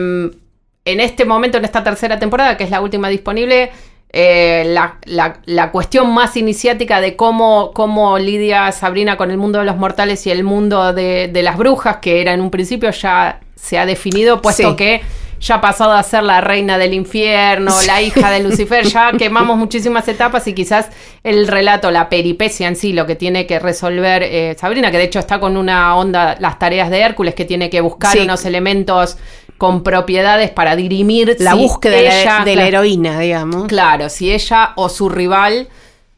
en 0.86 1.00
este 1.00 1.26
momento, 1.26 1.58
en 1.58 1.66
esta 1.66 1.84
tercera 1.84 2.18
temporada, 2.20 2.58
que 2.58 2.64
es 2.64 2.72
la 2.72 2.82
última 2.82 3.10
disponible, 3.10 3.72
eh, 4.12 4.64
la, 4.68 4.96
la- 5.06 5.40
la 5.46 5.72
cuestión 5.72 6.12
más 6.12 6.36
iniciática 6.36 7.00
de 7.00 7.16
cómo, 7.16 7.72
cómo 7.76 8.18
lidia 8.18 8.72
Sabrina 8.72 9.18
con 9.18 9.30
el 9.30 9.38
mundo 9.38 9.60
de 9.60 9.66
los 9.66 9.78
mortales 9.78 10.26
y 10.26 10.32
el 10.32 10.44
mundo 10.44 10.94
de, 10.94 11.28
de 11.28 11.44
las 11.44 11.58
brujas, 11.58 11.98
que 11.98 12.22
era 12.22 12.34
en 12.34 12.42
un 12.42 12.50
principio, 12.50 12.90
ya 12.90 13.40
se 13.56 13.78
ha 13.78 13.86
definido, 13.86 14.42
puesto 14.42 14.72
Sí. 14.72 14.76
que 14.78 15.02
ya 15.40 15.56
ha 15.56 15.62
pasado 15.62 15.92
a 15.94 16.04
ser 16.04 16.24
la 16.24 16.42
reina 16.42 16.78
del 16.78 16.94
infierno, 16.94 17.74
la 17.88 18.02
hija 18.02 18.30
de 18.32 18.42
Lucifer, 18.42 18.86
ya 18.86 19.12
quemamos 19.18 19.58
muchísimas 19.58 20.08
etapas 20.08 20.48
y 20.48 20.54
quizás 20.54 20.90
el 21.24 21.48
relato, 21.48 21.92
la 21.92 22.10
peripecia 22.10 22.68
en 22.68 22.76
sí, 22.76 22.94
lo 22.94 23.06
que 23.06 23.16
tiene 23.16 23.46
que 23.48 23.60
resolver 23.60 24.24
eh, 24.24 24.56
Sabrina, 24.60 24.92
que 24.92 24.98
de 24.98 25.04
hecho 25.06 25.20
está 25.20 25.40
con 25.40 25.58
una 25.58 25.96
onda, 25.96 26.36
las 26.40 26.60
tareas 26.60 26.90
de 26.90 27.00
Hércules, 27.02 27.36
que 27.36 27.46
tiene 27.46 27.70
que 27.70 27.82
buscar 27.82 28.12
Sí. 28.14 28.20
unos 28.20 28.46
elementos 28.46 29.18
con 29.58 29.84
propiedades 29.84 30.52
para 30.52 30.76
dirimir 30.76 31.36
La 31.40 31.52
si 31.52 31.58
búsqueda 31.58 31.96
de 31.98 32.04
la- 32.04 32.22
ella- 32.22 32.42
de 32.46 32.56
la 32.56 32.68
heroína, 32.68 33.20
digamos. 33.20 33.68
Claro, 33.68 34.10
si 34.10 34.32
ella 34.32 34.72
o 34.76 34.88
su 34.90 35.10
rival, 35.10 35.68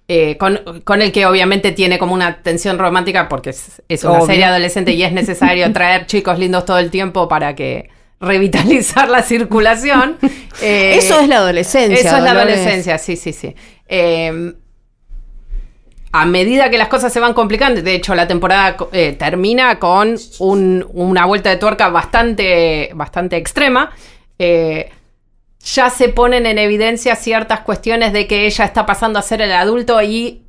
eh, 0.07 0.35
con, 0.37 0.59
con 0.83 1.01
el 1.01 1.11
que 1.11 1.25
obviamente 1.25 1.71
tiene 1.71 1.97
como 1.97 2.13
una 2.13 2.41
tensión 2.43 2.77
romántica, 2.77 3.29
porque 3.29 3.51
es, 3.51 3.81
es 3.87 4.03
una 4.03 4.13
Obvio. 4.17 4.25
serie 4.25 4.43
adolescente 4.45 4.91
y 4.91 5.01
es 5.03 5.11
necesario 5.13 5.71
traer 5.73 6.05
chicos 6.05 6.37
lindos 6.37 6.65
todo 6.65 6.77
el 6.79 6.91
tiempo 6.91 7.27
para 7.27 7.55
que 7.55 7.89
revitalizar 8.21 9.09
la 9.09 9.23
circulación. 9.23 10.17
Eh, 10.63 10.95
Eso 10.97 11.19
es 11.19 11.27
la 11.27 11.37
adolescencia. 11.37 11.97
Eso 11.97 12.17
es 12.17 12.23
la 12.23 12.33
Dolores. 12.35 12.57
adolescencia, 12.59 12.97
sí, 12.99 13.15
sí, 13.15 13.33
sí. 13.33 13.55
Eh, 13.87 14.53
a 16.11 16.25
medida 16.25 16.69
que 16.69 16.77
las 16.77 16.87
cosas 16.89 17.11
se 17.11 17.19
van 17.19 17.33
complicando, 17.33 17.81
de 17.81 17.95
hecho 17.95 18.13
la 18.13 18.27
temporada 18.27 18.75
eh, 18.91 19.13
termina 19.17 19.79
con 19.79 20.17
un- 20.39 20.85
una 20.93 21.25
vuelta 21.25 21.49
de 21.49 21.55
tuerca 21.57 21.89
bastante, 21.89 22.91
bastante 22.93 23.37
extrema. 23.37 23.91
Eh, 24.37 24.89
ya 25.63 25.89
se 25.89 26.09
ponen 26.09 26.45
en 26.45 26.59
evidencia 26.59 27.15
ciertas 27.15 27.61
cuestiones 27.61 28.13
de 28.13 28.27
que 28.27 28.45
ella 28.45 28.65
está 28.65 28.85
pasando 28.85 29.17
a 29.19 29.21
ser 29.21 29.41
el 29.41 29.53
adulto 29.53 30.01
y 30.01 30.41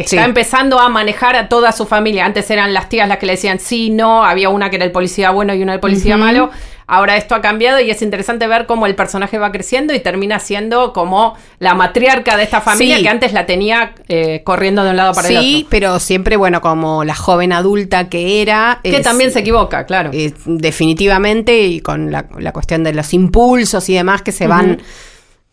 está 0.00 0.16
Sí. 0.22 0.28
empezando 0.28 0.78
a 0.78 0.88
manejar 0.88 1.36
a 1.36 1.48
toda 1.48 1.72
su 1.72 1.86
familia. 1.86 2.24
Antes 2.24 2.50
eran 2.50 2.72
las 2.74 2.88
tías 2.88 3.08
las 3.08 3.18
que 3.18 3.26
le 3.26 3.32
decían 3.32 3.58
sí, 3.58 3.90
no, 3.90 4.24
había 4.24 4.48
una 4.48 4.70
que 4.70 4.76
era 4.76 4.84
el 4.84 4.92
policía 4.92 5.30
bueno 5.30 5.54
y 5.54 5.62
una 5.62 5.74
el 5.74 5.80
policía 5.80 6.16
malo. 6.16 6.50
Ahora 6.90 7.18
esto 7.18 7.34
ha 7.34 7.42
cambiado 7.42 7.80
y 7.80 7.90
es 7.90 8.00
interesante 8.00 8.46
ver 8.46 8.64
cómo 8.64 8.86
el 8.86 8.94
personaje 8.94 9.36
va 9.36 9.52
creciendo 9.52 9.92
y 9.92 10.00
termina 10.00 10.38
siendo 10.38 10.94
como 10.94 11.36
la 11.58 11.74
matriarca 11.74 12.34
de 12.38 12.44
esta 12.44 12.62
familia 12.62 12.96
Sí. 12.96 13.02
que 13.02 13.08
antes 13.10 13.32
la 13.34 13.44
tenía 13.44 13.92
eh, 14.08 14.40
corriendo 14.42 14.82
de 14.84 14.90
un 14.92 14.96
lado 14.96 15.12
para 15.12 15.28
el 15.28 15.38
Sí, 15.38 15.56
otro. 15.58 15.68
pero 15.70 15.98
siempre, 15.98 16.36
bueno, 16.38 16.62
como 16.62 17.04
la 17.04 17.14
joven 17.14 17.52
adulta 17.52 18.08
que 18.08 18.40
era. 18.40 18.80
Que 18.82 18.96
es- 18.96 19.02
también 19.02 19.32
se 19.32 19.40
equivoca, 19.40 19.84
claro. 19.84 20.08
eh, 20.14 20.32
definitivamente, 20.46 21.60
y 21.60 21.80
con 21.80 22.10
la, 22.10 22.26
la 22.38 22.52
cuestión 22.52 22.84
de 22.84 22.94
los 22.94 23.12
impulsos 23.12 23.86
y 23.90 23.94
demás 23.94 24.22
que 24.22 24.32
se 24.32 24.46
van, 24.46 24.80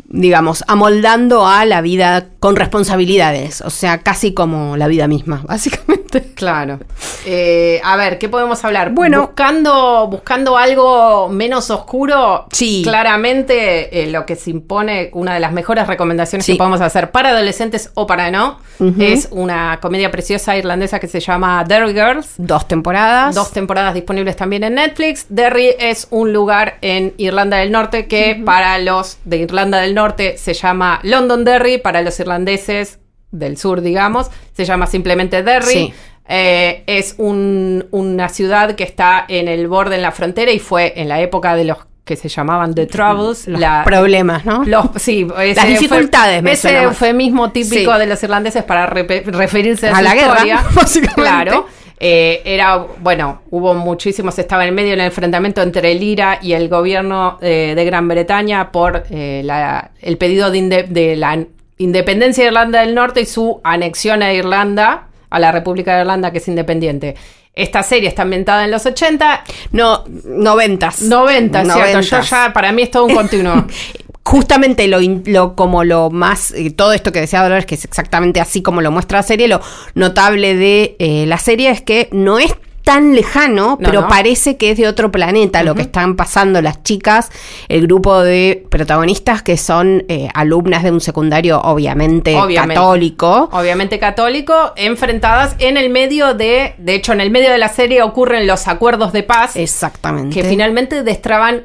digamos, 0.08 0.64
amoldando 0.68 1.48
a 1.48 1.66
la 1.66 1.82
vida 1.82 2.30
con 2.40 2.56
responsabilidades. 2.56 3.62
O 3.62 3.70
sea, 3.70 4.00
casi 4.00 4.34
como 4.34 4.78
la 4.78 4.88
vida 4.88 5.08
misma, 5.08 5.44
básicamente. 5.48 5.95
Claro. 6.36 6.80
Eh, 7.26 7.82
a 7.84 7.96
ver, 7.98 8.18
¿qué 8.20 8.30
podemos 8.30 8.64
hablar? 8.64 8.92
Bueno. 8.92 9.22
buscando, 9.22 10.08
buscando 10.08 10.58
algo 10.58 11.28
menos 11.30 11.70
oscuro, 11.70 12.46
Sí. 12.52 12.82
claramente 12.84 14.04
eh, 14.04 14.08
lo 14.12 14.26
que 14.26 14.36
se 14.36 14.50
impone, 14.52 15.10
una 15.14 15.34
de 15.34 15.40
las 15.40 15.52
mejores 15.52 15.88
recomendaciones 15.88 16.46
Sí. 16.46 16.54
que 16.54 16.58
podemos 16.58 16.82
hacer 16.82 17.12
para 17.12 17.30
adolescentes 17.30 17.92
o 17.96 18.06
para 18.06 18.30
no, 18.32 18.60
es 19.00 19.30
una 19.32 19.80
comedia 19.82 20.12
preciosa 20.12 20.56
irlandesa 20.58 21.00
que 21.00 21.08
se 21.08 21.20
llama 21.20 21.64
Derry 21.68 21.94
Girls. 21.94 22.34
Dos 22.38 22.68
temporadas. 22.68 23.34
Dos 23.34 23.52
temporadas 23.52 23.94
disponibles 23.94 24.36
también 24.36 24.64
en 24.64 24.76
Netflix. 24.76 25.26
Derry 25.30 25.74
es 25.80 26.08
un 26.12 26.34
lugar 26.34 26.78
en 26.82 27.14
Irlanda 27.18 27.58
del 27.58 27.72
Norte 27.72 28.08
que 28.08 28.42
para 28.46 28.78
los 28.80 29.18
de 29.26 29.38
Irlanda 29.38 29.80
del 29.80 29.96
Norte 29.96 30.38
se 30.38 30.54
llama 30.54 31.00
Londonderry, 31.04 31.78
para 31.78 32.02
los 32.02 32.20
irlandeses 32.20 33.00
del 33.40 33.58
sur, 33.58 33.82
digamos, 33.82 34.30
se 34.54 34.66
llama 34.66 34.88
simplemente 34.88 35.44
Derry. 35.44 35.66
Sí. 35.74 35.94
Eh, 36.28 36.84
es 36.88 37.16
un- 37.20 37.86
una 37.92 38.30
ciudad 38.30 38.76
que 38.76 38.84
está 38.84 39.26
en 39.28 39.48
el 39.48 39.68
borde, 39.68 39.96
en 39.96 40.02
la 40.02 40.12
frontera, 40.12 40.52
y 40.52 40.60
fue 40.60 40.94
en 41.00 41.08
la 41.08 41.22
época 41.22 41.56
de 41.56 41.66
los 41.66 41.78
que 42.04 42.16
se 42.16 42.30
llamaban 42.30 42.74
The 42.76 42.86
Troubles. 42.88 43.48
Los 43.48 43.60
la- 43.60 43.84
problemas, 43.84 44.46
¿no? 44.46 44.64
los, 44.66 44.88
sí, 44.98 45.28
ese 45.40 45.56
Las 45.56 45.68
dificultades, 45.68 46.42
me 46.44 46.52
Ese 46.54 46.84
eufemismo 46.84 47.52
típico 47.52 47.94
Sí. 47.94 48.00
de 48.00 48.06
los 48.08 48.22
irlandeses 48.24 48.64
para 48.64 48.86
referirse 48.88 49.88
a, 49.90 49.92
A 49.94 49.98
su 49.98 50.04
la 50.04 50.14
guerra, 50.16 50.32
historia. 50.34 50.64
básicamente. 50.76 51.22
Claro. 51.22 51.66
Eh, 52.00 52.42
era, 52.46 52.78
bueno, 53.02 53.42
hubo 53.52 53.74
muchísimos, 53.74 54.38
estaba 54.38 54.66
en 54.66 54.76
medio 54.76 54.92
del 54.92 55.02
enfrentamiento 55.02 55.62
entre 55.62 55.92
el 55.94 56.04
IRA 56.04 56.40
y 56.42 56.54
el 56.54 56.68
gobierno 56.70 57.38
eh, 57.42 57.74
de 57.76 57.86
Gran 57.86 58.08
Bretaña 58.08 58.72
por 58.72 59.04
eh, 59.10 59.42
la- 59.46 59.92
el 60.02 60.18
pedido 60.18 60.52
de, 60.52 60.62
de 60.90 61.16
la 61.16 61.44
independencia 61.78 62.44
de 62.44 62.48
Irlanda 62.50 62.82
del 62.82 62.96
Norte 62.96 63.22
y 63.22 63.26
su 63.26 63.62
anexión 63.64 64.24
a 64.24 64.34
Irlanda, 64.34 65.08
a 65.30 65.40
la 65.40 65.52
República 65.52 65.96
de 65.96 66.02
Irlanda, 66.02 66.32
que 66.32 66.38
es 66.40 66.48
independiente. 66.48 67.16
Esta 67.54 67.84
serie 67.84 68.10
está 68.10 68.24
ambientada 68.24 68.66
en 68.66 68.72
los 68.72 68.86
80, 68.86 69.44
No, 69.72 70.04
noventas. 70.26 71.02
90, 71.02 71.64
¿cierto? 71.66 72.02
Yo 72.02 72.22
ya, 72.22 72.52
para 72.54 72.72
mí 72.72 72.82
es 72.82 72.92
todo 72.92 73.06
un 73.06 73.16
continuo. 73.16 73.66
justamente 74.28 74.88
lo, 74.88 74.98
lo- 75.26 75.56
como 75.56 75.84
lo 75.84 76.10
más 76.10 76.50
eh, 76.52 76.72
todo 76.72 76.94
esto 76.94 77.12
que 77.12 77.22
decía 77.22 77.44
Dolores 77.44 77.68
que 77.68 77.76
es 77.76 77.86
exactamente 77.86 78.42
así 78.42 78.64
como 78.64 78.82
lo 78.82 78.90
muestra 78.90 79.20
la 79.20 79.24
serie 79.24 79.48
lo 79.48 79.62
notable 79.94 80.56
de 80.56 80.96
eh, 80.98 81.26
la 81.28 81.38
serie 81.38 81.70
es 81.70 81.82
que 81.84 82.10
no 82.12 82.40
es 82.40 82.52
tan 82.86 83.14
lejano, 83.16 83.72
No, 83.72 83.78
pero 83.80 84.02
no. 84.02 84.08
parece 84.08 84.56
que 84.56 84.72
es 84.72 84.78
de 84.78 84.88
otro 84.88 85.12
planeta 85.12 85.62
lo 85.64 85.76
que 85.76 85.82
están 85.82 86.16
pasando 86.16 86.62
las 86.62 86.82
chicas, 86.84 87.30
el 87.68 87.82
grupo 87.88 88.22
de 88.22 88.66
protagonistas 88.70 89.42
que 89.42 89.58
son 89.58 90.06
eh, 90.08 90.30
alumnas 90.34 90.84
de 90.84 90.92
un 90.92 91.02
secundario 91.02 91.60
obviamente, 91.60 92.36
Obviamente. 92.38 92.76
católico. 92.76 93.50
obviamente 93.52 94.00
católico, 94.00 94.72
enfrentadas 94.78 95.56
en 95.60 95.76
el 95.76 95.90
medio 95.90 96.34
de, 96.36 96.76
de 96.78 96.96
hecho 96.96 97.12
en 97.12 97.20
el 97.22 97.32
medio 97.32 97.52
de 97.52 97.58
la 97.58 97.70
serie 97.70 98.02
ocurren 98.04 98.48
los 98.48 98.68
acuerdos 98.70 99.12
de 99.12 99.24
paz 99.24 99.56
Exactamente. 99.58 100.34
que 100.40 100.48
finalmente 100.48 101.04
destraban 101.04 101.64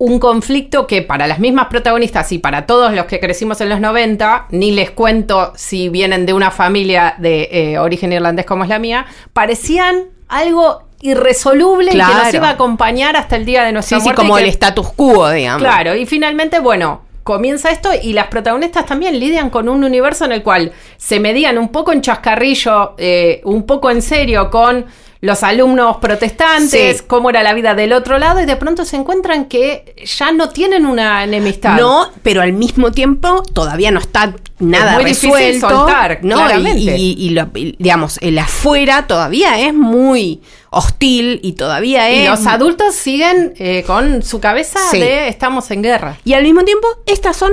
un 0.00 0.18
conflicto 0.20 0.86
que 0.86 1.02
para 1.02 1.26
las 1.26 1.38
mismas 1.40 1.66
protagonistas 1.68 2.30
y 2.32 2.38
para 2.38 2.66
todos 2.66 2.92
los 2.92 3.06
que 3.06 3.18
crecimos 3.18 3.60
en 3.60 3.68
los 3.68 3.80
90, 3.80 4.46
ni 4.50 4.70
les 4.70 4.90
cuento 4.92 5.52
si 5.56 5.88
vienen 5.88 6.26
de 6.26 6.34
una 6.34 6.50
familia 6.52 7.14
de 7.18 7.48
eh, 7.50 7.78
origen 7.78 8.12
irlandés 8.12 8.46
como 8.46 8.62
es 8.64 8.68
la 8.70 8.78
mía, 8.78 9.06
parecían 9.32 10.04
algo 10.28 10.82
irresoluble 11.00 11.90
que 11.92 11.96
nos 11.98 12.34
iba 12.34 12.48
a 12.48 12.52
acompañar 12.52 13.16
hasta 13.16 13.36
el 13.36 13.44
día 13.44 13.64
de 13.64 13.72
nuestra 13.72 13.98
sí, 13.98 14.04
muerte. 14.04 14.20
como 14.20 14.36
que- 14.36 14.42
el 14.42 14.48
status 14.48 14.92
quo, 14.94 15.30
digamos. 15.30 15.62
Claro, 15.62 15.94
y 15.94 16.06
finalmente, 16.06 16.58
bueno, 16.58 17.02
comienza 17.22 17.70
esto 17.70 17.90
y 18.02 18.14
las 18.14 18.28
protagonistas 18.28 18.86
también 18.86 19.18
lidian 19.20 19.50
con 19.50 19.68
un 19.68 19.84
universo 19.84 20.24
en 20.24 20.32
el 20.32 20.42
cual 20.42 20.72
se 20.96 21.20
medían 21.20 21.58
un 21.58 21.68
poco 21.68 21.92
en 21.92 22.00
chascarrillo, 22.00 22.94
eh, 22.98 23.40
un 23.44 23.64
poco 23.64 23.90
en 23.90 24.02
serio 24.02 24.50
con 24.50 24.86
los 25.20 25.42
alumnos 25.42 25.96
protestantes, 25.96 26.98
Sí. 26.98 27.04
cómo 27.06 27.30
era 27.30 27.42
la 27.42 27.52
vida 27.52 27.74
del 27.74 27.92
otro 27.92 28.18
lado 28.18 28.40
y 28.40 28.46
de 28.46 28.54
pronto 28.56 28.84
se 28.84 28.96
encuentran 28.96 29.46
que 29.46 29.96
ya 30.06 30.30
no 30.30 30.50
tienen 30.50 30.86
una 30.86 31.24
enemistad. 31.24 31.76
No, 31.76 32.08
pero 32.22 32.40
al 32.40 32.52
mismo 32.52 32.92
tiempo 32.92 33.42
todavía 33.52 33.90
no 33.90 33.98
está 33.98 34.34
nada 34.60 34.94
muy 34.94 35.04
difícil 35.06 35.30
resuelto. 35.32 35.68
soltar, 35.70 36.20
¿no? 36.22 36.36
claramente. 36.36 36.96
Y, 36.96 37.16
y- 37.18 37.26
y 37.26 37.30
lo- 37.30 37.48
y, 37.54 37.74
digamos, 37.78 38.18
el 38.22 38.38
afuera 38.38 39.06
todavía 39.08 39.58
es 39.58 39.74
muy 39.74 40.40
hostil 40.70 41.40
y 41.42 41.52
todavía 41.54 42.10
Y 42.12 42.20
es. 42.24 42.30
los 42.30 42.46
adultos 42.46 42.94
siguen 42.94 43.54
eh, 43.58 43.82
con 43.86 44.22
su 44.22 44.38
cabeza 44.38 44.78
Sí. 44.90 45.00
de 45.00 45.28
estamos 45.28 45.70
en 45.72 45.82
guerra. 45.82 46.18
Y 46.24 46.34
al 46.34 46.44
mismo 46.44 46.62
tiempo, 46.62 46.86
estas 47.06 47.36
son 47.36 47.52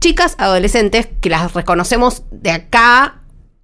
chicas 0.00 0.34
adolescentes 0.38 1.08
que 1.22 1.30
las 1.30 1.54
reconocemos 1.54 2.24
de 2.30 2.50
acá, 2.50 3.20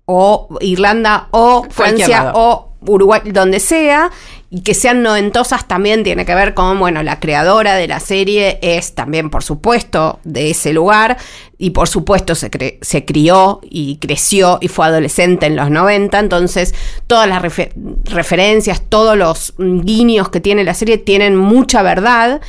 o 0.07 0.49
Irlanda, 0.61 1.29
o 1.33 1.67
Francia, 1.71 2.33
o 2.35 2.72
Uruguay, 2.87 3.21
donde 3.27 3.61
sea. 3.61 4.11
y 4.55 4.61
que 4.61 4.75
sean 4.75 5.03
noventosas 5.03 5.67
también 5.67 6.05
tiene 6.05 6.27
que 6.27 6.35
ver 6.35 6.53
con, 6.53 6.79
bueno, 6.79 7.03
la 7.03 7.21
creadora 7.21 7.75
de 7.75 7.89
la 7.89 8.01
serie 8.01 8.59
es 8.61 8.95
también, 8.95 9.31
por 9.31 9.43
supuesto, 9.43 10.21
de 10.25 10.51
ese 10.51 10.75
lugar 10.75 11.17
y 11.57 11.71
por 11.71 11.89
supuesto 11.89 12.35
se, 12.35 12.51
se 12.83 13.05
crió 13.07 13.61
y 13.63 13.97
creció 13.97 14.59
y 14.61 14.69
fue 14.69 14.85
adolescente 14.85 15.47
en 15.47 15.57
los 15.57 15.71
90, 15.71 16.19
entonces 16.19 16.75
todas 17.07 17.27
las 17.27 17.41
referencias, 17.41 18.83
todos 18.87 19.17
los 19.17 19.55
guiños 19.57 20.29
que 20.29 20.41
tiene 20.41 20.65
la 20.65 20.75
serie 20.75 20.99
tienen 20.99 21.35
mucha 21.35 21.81
verdad 21.81 22.43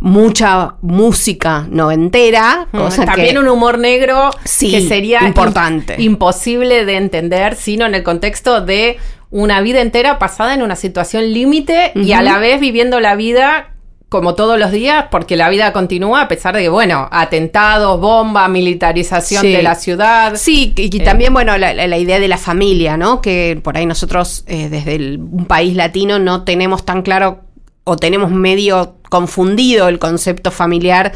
mucha 0.00 0.76
música 0.80 1.66
noventera. 1.70 2.66
Cosa 2.72 3.04
También 3.04 3.38
un 3.38 3.48
humor 3.48 3.78
negro 3.78 4.30
que 4.58 4.88
sería 4.88 5.26
importante. 5.26 5.96
imposible 5.98 6.84
de 6.84 6.96
entender, 6.96 7.54
sino 7.54 7.86
en 7.86 7.94
el 7.94 8.02
contexto 8.02 8.62
de 8.62 8.96
una 9.30 9.60
vida 9.60 9.80
entera 9.80 10.18
pasada 10.18 10.54
en 10.54 10.62
una 10.62 10.76
situación 10.76 11.32
límite 11.32 11.92
y 11.94 12.12
a 12.12 12.22
la 12.22 12.38
vez 12.38 12.60
viviendo 12.60 13.00
la 13.00 13.14
vida 13.14 13.74
como 14.10 14.34
todos 14.34 14.58
los 14.58 14.72
días, 14.72 15.06
porque 15.08 15.36
la 15.36 15.48
vida 15.48 15.72
continúa 15.72 16.22
a 16.22 16.28
pesar 16.28 16.56
de 16.56 16.62
que, 16.62 16.68
bueno, 16.68 17.08
atentados, 17.12 18.00
bomba, 18.00 18.48
militarización 18.48 19.44
de 19.44 19.62
la 19.62 19.76
ciudad. 19.76 20.34
Sí, 20.34 20.74
y, 20.76 20.96
eh, 20.96 21.04
también, 21.04 21.32
bueno, 21.32 21.56
la, 21.56 21.96
idea 21.96 22.18
de 22.18 22.26
la 22.26 22.36
familia, 22.36 22.96
¿no? 22.96 23.22
Que 23.22 23.60
por 23.62 23.76
ahí 23.76 23.86
nosotros, 23.86 24.42
eh, 24.48 24.68
desde 24.68 25.16
un 25.16 25.44
país 25.46 25.76
latino, 25.76 26.18
no 26.18 26.42
tenemos 26.42 26.84
tan 26.84 27.02
claro 27.02 27.42
o 27.84 27.96
tenemos 27.96 28.32
medio 28.32 28.96
confundido 29.08 29.88
el 29.88 30.00
concepto 30.00 30.50
familiar 30.50 31.12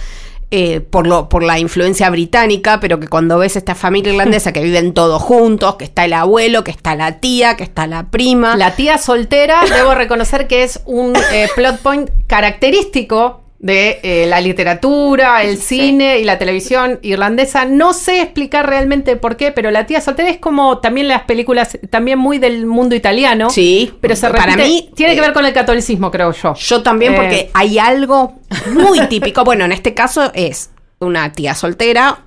eh, 0.57 0.81
por, 0.81 1.09
lo, 1.09 1.29
por 1.29 1.43
la 1.43 1.59
influencia 1.59 2.09
británica, 2.11 2.79
pero 2.79 3.01
que 3.01 3.09
cuando 3.09 3.39
ves 3.39 3.57
esta 3.57 3.75
familia 3.75 4.13
irlandesa 4.13 4.53
que 4.53 4.63
viven 4.63 4.95
todos 4.95 5.21
juntos, 5.21 5.75
que 5.75 5.85
está 5.85 6.05
el 6.05 6.13
abuelo, 6.13 6.63
que 6.63 6.71
está 6.71 6.95
la 6.95 7.19
tía, 7.19 7.57
que 7.57 7.65
está 7.65 7.89
la 7.89 8.05
prima. 8.13 8.55
La 8.57 8.77
tía 8.77 8.99
soltera, 8.99 9.65
debo 9.65 9.97
reconocer 9.97 10.47
que 10.47 10.63
es 10.63 10.79
un 10.85 11.13
eh, 11.33 11.49
plot 11.57 11.79
point 11.81 12.09
característico 12.29 13.44
de 13.65 13.99
eh, 14.03 14.27
la 14.27 14.43
literatura, 14.43 15.43
el 15.43 15.57
cine 15.57 16.19
y 16.19 16.25
la 16.25 16.37
televisión 16.37 16.99
irlandesa. 17.01 17.65
No 17.65 17.95
sé 17.95 18.21
explicar 18.21 18.69
realmente 18.69 19.17
por 19.17 19.39
qué, 19.39 19.53
pero 19.53 19.71
La 19.71 19.87
tía 19.87 20.03
soltera 20.03 20.29
es 20.29 20.37
como 20.37 20.81
también 20.81 21.09
las 21.09 21.23
películas, 21.23 21.79
también 21.89 22.19
muy 22.19 22.37
del 22.37 22.67
mundo 22.67 22.95
italiano. 22.95 23.49
Sí, 23.49 23.95
pero 24.03 24.17
se 24.17 24.29
para 24.29 24.55
mí 24.55 24.91
tiene 24.95 25.15
que 25.15 25.23
ver 25.23 25.33
con 25.33 25.47
el 25.47 25.55
catolicismo, 25.55 26.11
creo 26.11 26.33
yo. 26.33 26.53
Yo 26.53 26.83
también, 26.83 27.15
porque 27.15 27.37
eh, 27.37 27.51
hay 27.55 27.79
algo 27.79 28.35
muy 28.75 29.01
típico. 29.09 29.45
Bueno, 29.45 29.65
en 29.65 29.73
este 29.73 29.95
caso 29.95 30.31
es 30.35 30.69
una 30.99 31.33
tía 31.33 31.55
soltera. 31.55 32.19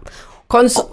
Con 0.48 0.70
su, 0.70 0.90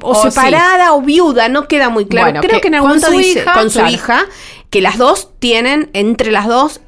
o, 0.00 0.14
separada 0.22 0.94
o 0.94 1.02
viuda, 1.02 1.50
no 1.50 1.68
queda 1.68 1.90
muy 1.90 2.06
claro. 2.06 2.40
Creo 2.40 2.60
que, 2.60 2.68
en 2.68 2.76
algún 2.76 2.88
momento 2.88 3.10
dice 3.10 3.44
con 3.44 3.70
su 3.70 3.84
hija 3.84 4.24
que 4.70 4.80
las 4.80 4.96
dos 4.96 5.28
tienen 5.38 5.90
entre 5.92 6.32
las 6.32 6.46
dos 6.46 6.80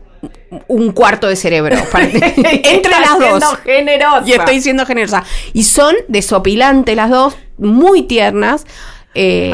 un 0.69 0.93
cuarto 0.93 1.29
de 1.29 1.37
cerebro. 1.37 1.77
entre 1.95 2.93
las 2.93 3.19
dos. 3.19 3.59
Generosa. 3.65 4.23
Y 4.27 4.33
estoy 4.33 4.61
siendo 4.61 4.87
generosa. 4.87 5.25
Y 5.53 5.65
son 5.65 5.95
desopilantes 6.09 6.97
las 6.97 7.11
dos, 7.11 7.37
muy 7.59 8.03
tiernas. 8.03 8.67
Eh, 9.15 9.53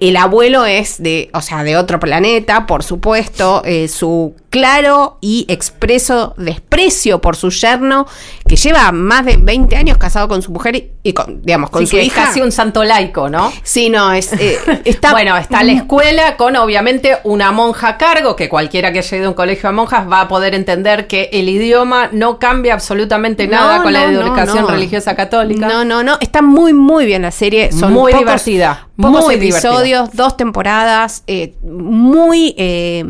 el 0.00 0.16
abuelo 0.16 0.64
es 0.64 1.00
de, 1.00 1.30
o 1.32 1.40
sea, 1.40 1.62
de 1.62 1.76
otro 1.76 2.00
planeta, 2.00 2.66
por 2.66 2.82
supuesto. 2.82 3.62
Eh, 3.64 3.88
su 3.88 4.34
claro 4.56 5.18
y 5.20 5.44
expreso 5.50 6.32
desprecio 6.38 7.20
por 7.20 7.36
su 7.36 7.50
yerno, 7.50 8.06
que 8.48 8.56
lleva 8.56 8.90
más 8.90 9.26
de 9.26 9.36
20 9.36 9.76
años 9.76 9.98
casado 9.98 10.28
con 10.28 10.40
su 10.40 10.50
mujer 10.50 10.92
y, 11.02 11.12
con, 11.12 11.42
digamos, 11.42 11.68
con 11.68 11.86
su 11.86 11.98
hija. 11.98 12.22
Es 12.22 12.26
casi 12.28 12.40
un 12.40 12.50
santo 12.50 12.82
laico, 12.82 13.28
¿no? 13.28 13.52
Sí, 13.62 13.90
no, 13.90 14.14
es. 14.14 14.32
Eh, 14.32 14.58
está, 14.86 15.10
bueno, 15.12 15.36
está 15.36 15.62
la 15.62 15.72
escuela 15.72 16.38
con 16.38 16.56
obviamente 16.56 17.18
una 17.24 17.52
monja 17.52 17.88
a 17.88 17.98
cargo, 17.98 18.34
que 18.34 18.48
cualquiera 18.48 18.92
que 18.94 19.00
haya 19.00 19.16
ido 19.18 19.26
a 19.26 19.28
un 19.28 19.34
colegio 19.34 19.68
de 19.68 19.74
monjas 19.74 20.10
va 20.10 20.22
a 20.22 20.28
poder 20.28 20.54
entender 20.54 21.06
que 21.06 21.28
el 21.34 21.50
idioma 21.50 22.08
no 22.12 22.38
cambia 22.38 22.72
absolutamente 22.72 23.46
nada 23.46 23.82
con 23.82 23.92
la 23.92 24.04
educación 24.04 24.66
religiosa 24.66 25.14
católica. 25.14 25.68
No, 25.68 25.84
no, 25.84 26.02
no. 26.02 26.16
Está 26.22 26.40
muy, 26.40 26.72
muy 26.72 27.04
bien 27.04 27.22
la 27.22 27.30
serie. 27.30 27.72
Son 27.72 27.92
muy 27.92 28.14
divertida. 28.14 28.88
muy 28.96 29.34
episodios, 29.34 30.14
dos 30.14 30.34
temporadas, 30.38 31.24
eh, 31.26 31.56
muy. 31.62 32.54
Eh, 32.56 33.04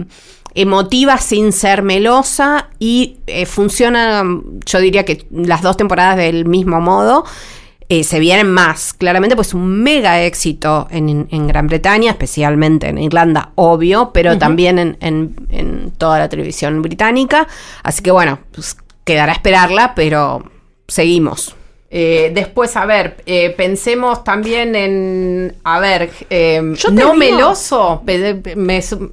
emotiva 0.57 1.19
sin 1.19 1.53
ser 1.53 1.83
melosa 1.83 2.71
y 2.79 3.19
eh, 3.27 3.47
funciona, 3.47 4.25
yo 4.65 4.81
diría 4.81 5.05
que 5.05 5.27
las 5.31 5.63
dos 5.63 5.77
temporadas 5.77 6.17
del 6.17 6.47
mismo 6.47 6.81
modo. 6.81 7.25
Eh, 7.89 8.03
se 8.03 8.19
vienen 8.19 8.51
más. 8.51 8.93
Claramente, 8.95 9.37
pues 9.37 9.55
un 9.55 9.69
mega 9.85 10.21
éxito 10.21 10.89
en, 10.91 11.47
Gran 11.47 11.69
Bretaña, 11.69 12.11
especialmente 12.11 12.89
en 12.89 12.99
Irlanda, 12.99 13.53
obvio, 13.55 14.11
pero 14.13 14.37
también 14.39 14.81
en, 14.81 14.97
en, 15.01 15.93
toda 15.97 16.19
la 16.19 16.29
televisión 16.29 16.83
británica. 16.83 17.47
Así 17.85 18.03
que 18.03 18.11
bueno, 18.11 18.41
pues 18.51 18.77
quedará 19.05 19.31
esperarla, 19.31 19.95
pero 19.95 20.51
seguimos. 20.89 21.55
Eh, 21.89 22.33
después, 22.35 22.77
a 22.77 22.85
ver, 22.85 23.23
eh, 23.27 23.51
pensemos 23.51 24.25
también 24.25 24.75
en, 24.75 25.55
a 25.63 25.79
ver, 25.79 26.11
eh, 26.31 26.61
no 26.93 27.15
meloso, 27.15 28.03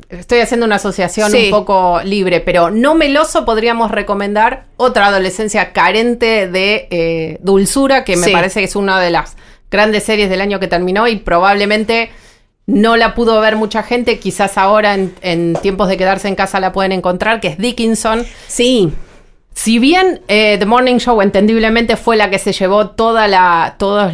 estoy 0.09 0.39
haciendo 0.39 0.65
una 0.65 0.75
asociación 0.75 1.31
un 1.36 1.51
poco 1.51 2.01
libre, 2.03 2.39
pero 2.39 2.71
no 2.71 2.95
meloso 2.95 3.45
podríamos 3.45 3.91
recomendar 3.91 4.65
otra 4.75 5.07
adolescencia 5.07 5.71
carente 5.71 6.47
de 6.47 7.38
dulzura, 7.41 8.03
que 8.03 8.17
me 8.17 8.29
parece 8.29 8.62
que 8.62 8.65
es 8.65 8.75
una 8.75 8.99
de 8.99 9.12
las 9.12 9.38
grandes 9.69 10.03
series 10.03 10.29
del 10.29 10.41
año 10.41 10.59
que 10.59 10.67
terminó 10.67 11.07
y 11.07 11.17
probablemente 11.17 12.09
no 12.65 12.97
la 12.97 13.13
pudo 13.13 13.39
ver 13.39 13.55
mucha 13.55 13.83
gente, 13.83 14.17
quizás 14.17 14.57
ahora 14.57 14.95
en, 14.95 15.13
en 15.21 15.53
tiempos 15.62 15.89
de 15.89 15.97
quedarse 15.97 16.27
en 16.27 16.36
casa 16.36 16.59
la 16.59 16.71
pueden 16.71 16.91
encontrar, 16.91 17.39
que 17.39 17.49
es 17.49 17.57
Dickinson. 17.59 18.25
Sí. 18.47 18.91
Si 19.53 19.77
bien 19.77 20.21
eh, 20.27 20.57
The 20.57 20.65
Morning 20.65 20.97
Show 20.97 21.21
entendiblemente 21.21 21.95
fue 21.95 22.17
la 22.17 22.29
que 22.29 22.39
se 22.39 22.51
llevó 22.53 22.89
todos 22.89 23.29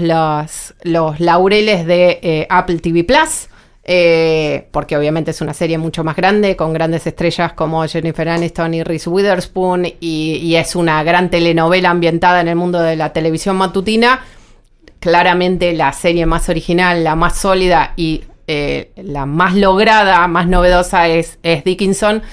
los, 0.01 0.73
laureles 0.83 1.85
de 1.85 2.19
eh, 2.21 2.47
Apple 2.49 2.79
TV 2.79 3.05
Plus, 3.05 3.47
eh, 3.85 4.67
porque 4.71 4.97
obviamente 4.97 5.31
es 5.31 5.41
una 5.41 5.53
serie 5.53 5.77
mucho 5.77 6.03
más 6.03 6.15
grande, 6.17 6.55
con 6.55 6.73
grandes 6.73 7.07
estrellas 7.07 7.53
como 7.53 7.87
Jennifer 7.87 8.27
Aniston 8.27 8.73
y 8.73 8.83
Reese 8.83 9.09
Witherspoon, 9.09 9.87
y, 9.99 10.55
es 10.55 10.75
una 10.75 11.01
gran 11.03 11.29
telenovela 11.29 11.89
ambientada 11.89 12.41
en 12.41 12.49
el 12.49 12.55
mundo 12.55 12.81
de 12.81 12.97
la 12.97 13.13
televisión 13.13 13.55
matutina, 13.55 14.25
claramente 14.99 15.71
la 15.73 15.93
serie 15.93 16.25
más 16.25 16.49
original, 16.49 17.03
la 17.03 17.15
más 17.15 17.37
sólida 17.37 17.93
y 17.95 18.25
la 18.95 19.27
más 19.27 19.55
lograda, 19.55 20.27
más 20.27 20.47
novedosa 20.47 21.07
es, 21.07 21.37
es 21.43 21.63
Dickinson, 21.63 22.23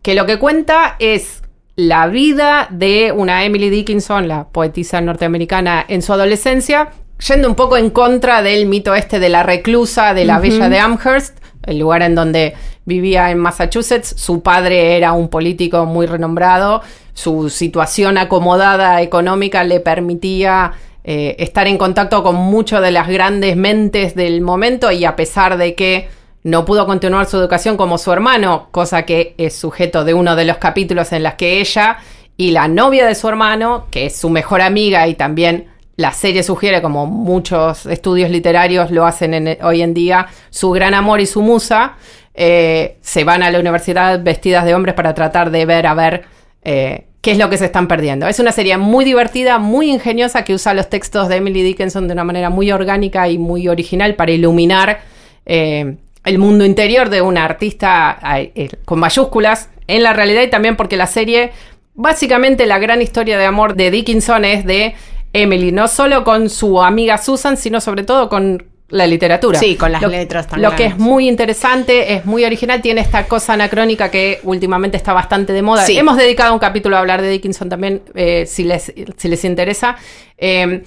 que 0.00 0.14
lo 0.14 0.24
que 0.24 0.38
cuenta 0.38 0.96
es 0.98 1.42
la 1.76 2.06
vida 2.06 2.68
de 2.70 3.12
una 3.14 3.44
Emily 3.44 3.68
Dickinson, 3.68 4.28
la 4.28 4.48
poetisa 4.48 5.00
norteamericana, 5.02 5.84
en 5.86 6.00
su 6.00 6.12
adolescencia, 6.14 6.88
yendo 7.28 7.48
un 7.48 7.54
poco 7.54 7.76
en 7.76 7.90
contra 7.90 8.42
del 8.42 8.66
mito 8.66 8.94
este 8.94 9.20
de 9.20 9.28
la 9.28 9.42
reclusa 9.42 10.14
de 10.14 10.24
la 10.24 10.38
Bella 10.38 10.70
de 10.70 10.78
Amherst, 10.78 11.38
el 11.64 11.78
lugar 11.78 12.02
en 12.02 12.14
donde 12.14 12.54
vivía 12.86 13.30
en 13.30 13.38
Massachusetts. 13.38 14.14
Su 14.16 14.42
padre 14.42 14.96
era 14.96 15.12
un 15.12 15.28
político 15.28 15.84
muy 15.84 16.06
renombrado, 16.06 16.80
su 17.12 17.50
situación 17.50 18.16
acomodada 18.16 19.02
económica 19.02 19.62
le 19.62 19.80
permitía 19.80 20.72
eh, 21.04 21.36
estar 21.38 21.66
en 21.66 21.76
contacto 21.76 22.22
con 22.22 22.36
muchas 22.36 22.80
de 22.80 22.90
las 22.90 23.06
grandes 23.06 23.54
mentes 23.56 24.14
del 24.14 24.40
momento 24.40 24.90
y 24.92 25.04
a 25.04 25.14
pesar 25.14 25.58
de 25.58 25.74
que 25.74 26.08
no 26.46 26.64
pudo 26.64 26.86
continuar 26.86 27.26
su 27.26 27.36
educación 27.38 27.76
como 27.76 27.98
su 27.98 28.12
hermano, 28.12 28.68
cosa 28.70 29.02
que 29.02 29.34
es 29.36 29.56
sujeto 29.56 30.04
de 30.04 30.14
uno 30.14 30.36
de 30.36 30.44
los 30.44 30.58
capítulos 30.58 31.10
en 31.10 31.24
las 31.24 31.34
que 31.34 31.58
ella 31.60 31.98
y 32.36 32.52
la 32.52 32.68
novia 32.68 33.04
de 33.04 33.16
su 33.16 33.28
hermano, 33.28 33.88
que 33.90 34.06
es 34.06 34.16
su 34.16 34.30
mejor 34.30 34.60
amiga 34.60 35.08
y 35.08 35.14
también 35.14 35.66
la 35.96 36.12
serie 36.12 36.44
sugiere, 36.44 36.80
como 36.80 37.06
muchos 37.06 37.86
estudios 37.86 38.30
literarios 38.30 38.92
lo 38.92 39.06
hacen 39.06 39.58
hoy 39.60 39.82
en 39.82 39.92
día, 39.92 40.28
su 40.50 40.70
gran 40.70 40.94
amor 40.94 41.20
y 41.20 41.26
su 41.26 41.42
musa, 41.42 41.96
eh, 42.32 42.98
se 43.00 43.24
van 43.24 43.42
a 43.42 43.50
la 43.50 43.58
universidad 43.58 44.22
vestidas 44.22 44.64
de 44.64 44.76
hombres 44.76 44.94
para 44.94 45.14
tratar 45.14 45.50
de 45.50 45.66
ver 45.66 45.88
a 45.88 45.94
ver 45.94 46.26
eh, 46.62 47.06
qué 47.22 47.32
es 47.32 47.38
lo 47.38 47.50
que 47.50 47.58
se 47.58 47.64
están 47.64 47.88
perdiendo. 47.88 48.28
Es 48.28 48.38
una 48.38 48.52
serie 48.52 48.76
muy 48.78 49.04
divertida, 49.04 49.58
muy 49.58 49.90
ingeniosa, 49.90 50.44
que 50.44 50.54
usa 50.54 50.74
los 50.74 50.88
textos 50.88 51.28
de 51.28 51.38
Emily 51.38 51.64
Dickinson 51.64 52.06
de 52.06 52.12
una 52.12 52.22
manera 52.22 52.50
muy 52.50 52.70
orgánica 52.70 53.28
y 53.28 53.36
muy 53.36 53.66
original 53.66 54.14
para 54.14 54.30
iluminar 54.30 55.00
eh, 55.44 55.96
el 56.26 56.38
mundo 56.38 56.64
interior 56.64 57.08
de 57.08 57.22
una 57.22 57.44
artista 57.44 58.18
eh, 58.34 58.68
con 58.84 58.98
mayúsculas 58.98 59.70
en 59.86 60.02
la 60.02 60.12
realidad 60.12 60.42
y 60.42 60.50
también 60.50 60.76
porque 60.76 60.96
la 60.96 61.06
serie, 61.06 61.52
básicamente 61.94 62.66
la 62.66 62.78
gran 62.78 63.00
historia 63.00 63.38
de 63.38 63.46
amor 63.46 63.76
de 63.76 63.90
Dickinson 63.90 64.44
es 64.44 64.66
de 64.66 64.94
Emily, 65.32 65.70
no 65.70 65.86
solo 65.86 66.24
con 66.24 66.50
su 66.50 66.82
amiga 66.82 67.16
Susan, 67.18 67.56
sino 67.56 67.80
sobre 67.80 68.02
todo 68.02 68.28
con 68.28 68.66
la 68.88 69.06
literatura. 69.06 69.58
Sí, 69.58 69.76
con 69.76 69.92
las 69.92 70.02
letras 70.02 70.48
también. 70.48 70.68
Lo 70.68 70.76
que 70.76 70.86
es 70.86 70.98
muy 70.98 71.28
interesante, 71.28 72.14
es 72.14 72.24
muy 72.24 72.44
original, 72.44 72.82
tiene 72.82 73.02
esta 73.02 73.26
cosa 73.26 73.52
anacrónica 73.52 74.10
que 74.10 74.40
últimamente 74.42 74.96
está 74.96 75.12
bastante 75.12 75.52
de 75.52 75.62
moda. 75.62 75.84
Hemos 75.88 76.16
dedicado 76.16 76.52
un 76.52 76.58
capítulo 76.58 76.96
a 76.96 77.00
hablar 77.00 77.22
de 77.22 77.28
Dickinson 77.30 77.68
también, 77.68 78.02
eh, 78.14 78.46
si, 78.46 78.64
les, 78.64 78.92
si 79.16 79.28
les 79.28 79.44
interesa. 79.44 79.96
Eh, 80.38 80.82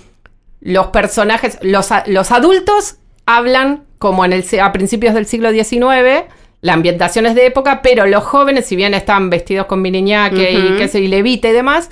los 0.62 0.88
personajes, 0.88 1.58
los, 1.62 1.90
los 2.08 2.32
adultos 2.32 2.98
hablan 3.26 3.84
como 4.00 4.26
en 4.26 4.34
el, 4.34 4.44
a 4.62 4.72
principios 4.72 5.14
del 5.14 5.26
siglo 5.26 5.52
XIX, 5.52 6.26
la 6.62 6.74
ambientación 6.74 7.26
es 7.26 7.36
de 7.36 7.46
época, 7.46 7.82
pero 7.82 8.08
los 8.08 8.24
jóvenes, 8.24 8.66
si 8.66 8.76
bien 8.76 8.94
están 8.94 9.30
vestidos 9.30 9.68
con 9.68 9.82
miniñaque 9.82 10.52
y 10.52 10.78
qué 10.78 10.88
sé, 10.88 11.02
y 11.02 11.08
levita 11.08 11.50
y 11.50 11.54
demás, 11.54 11.90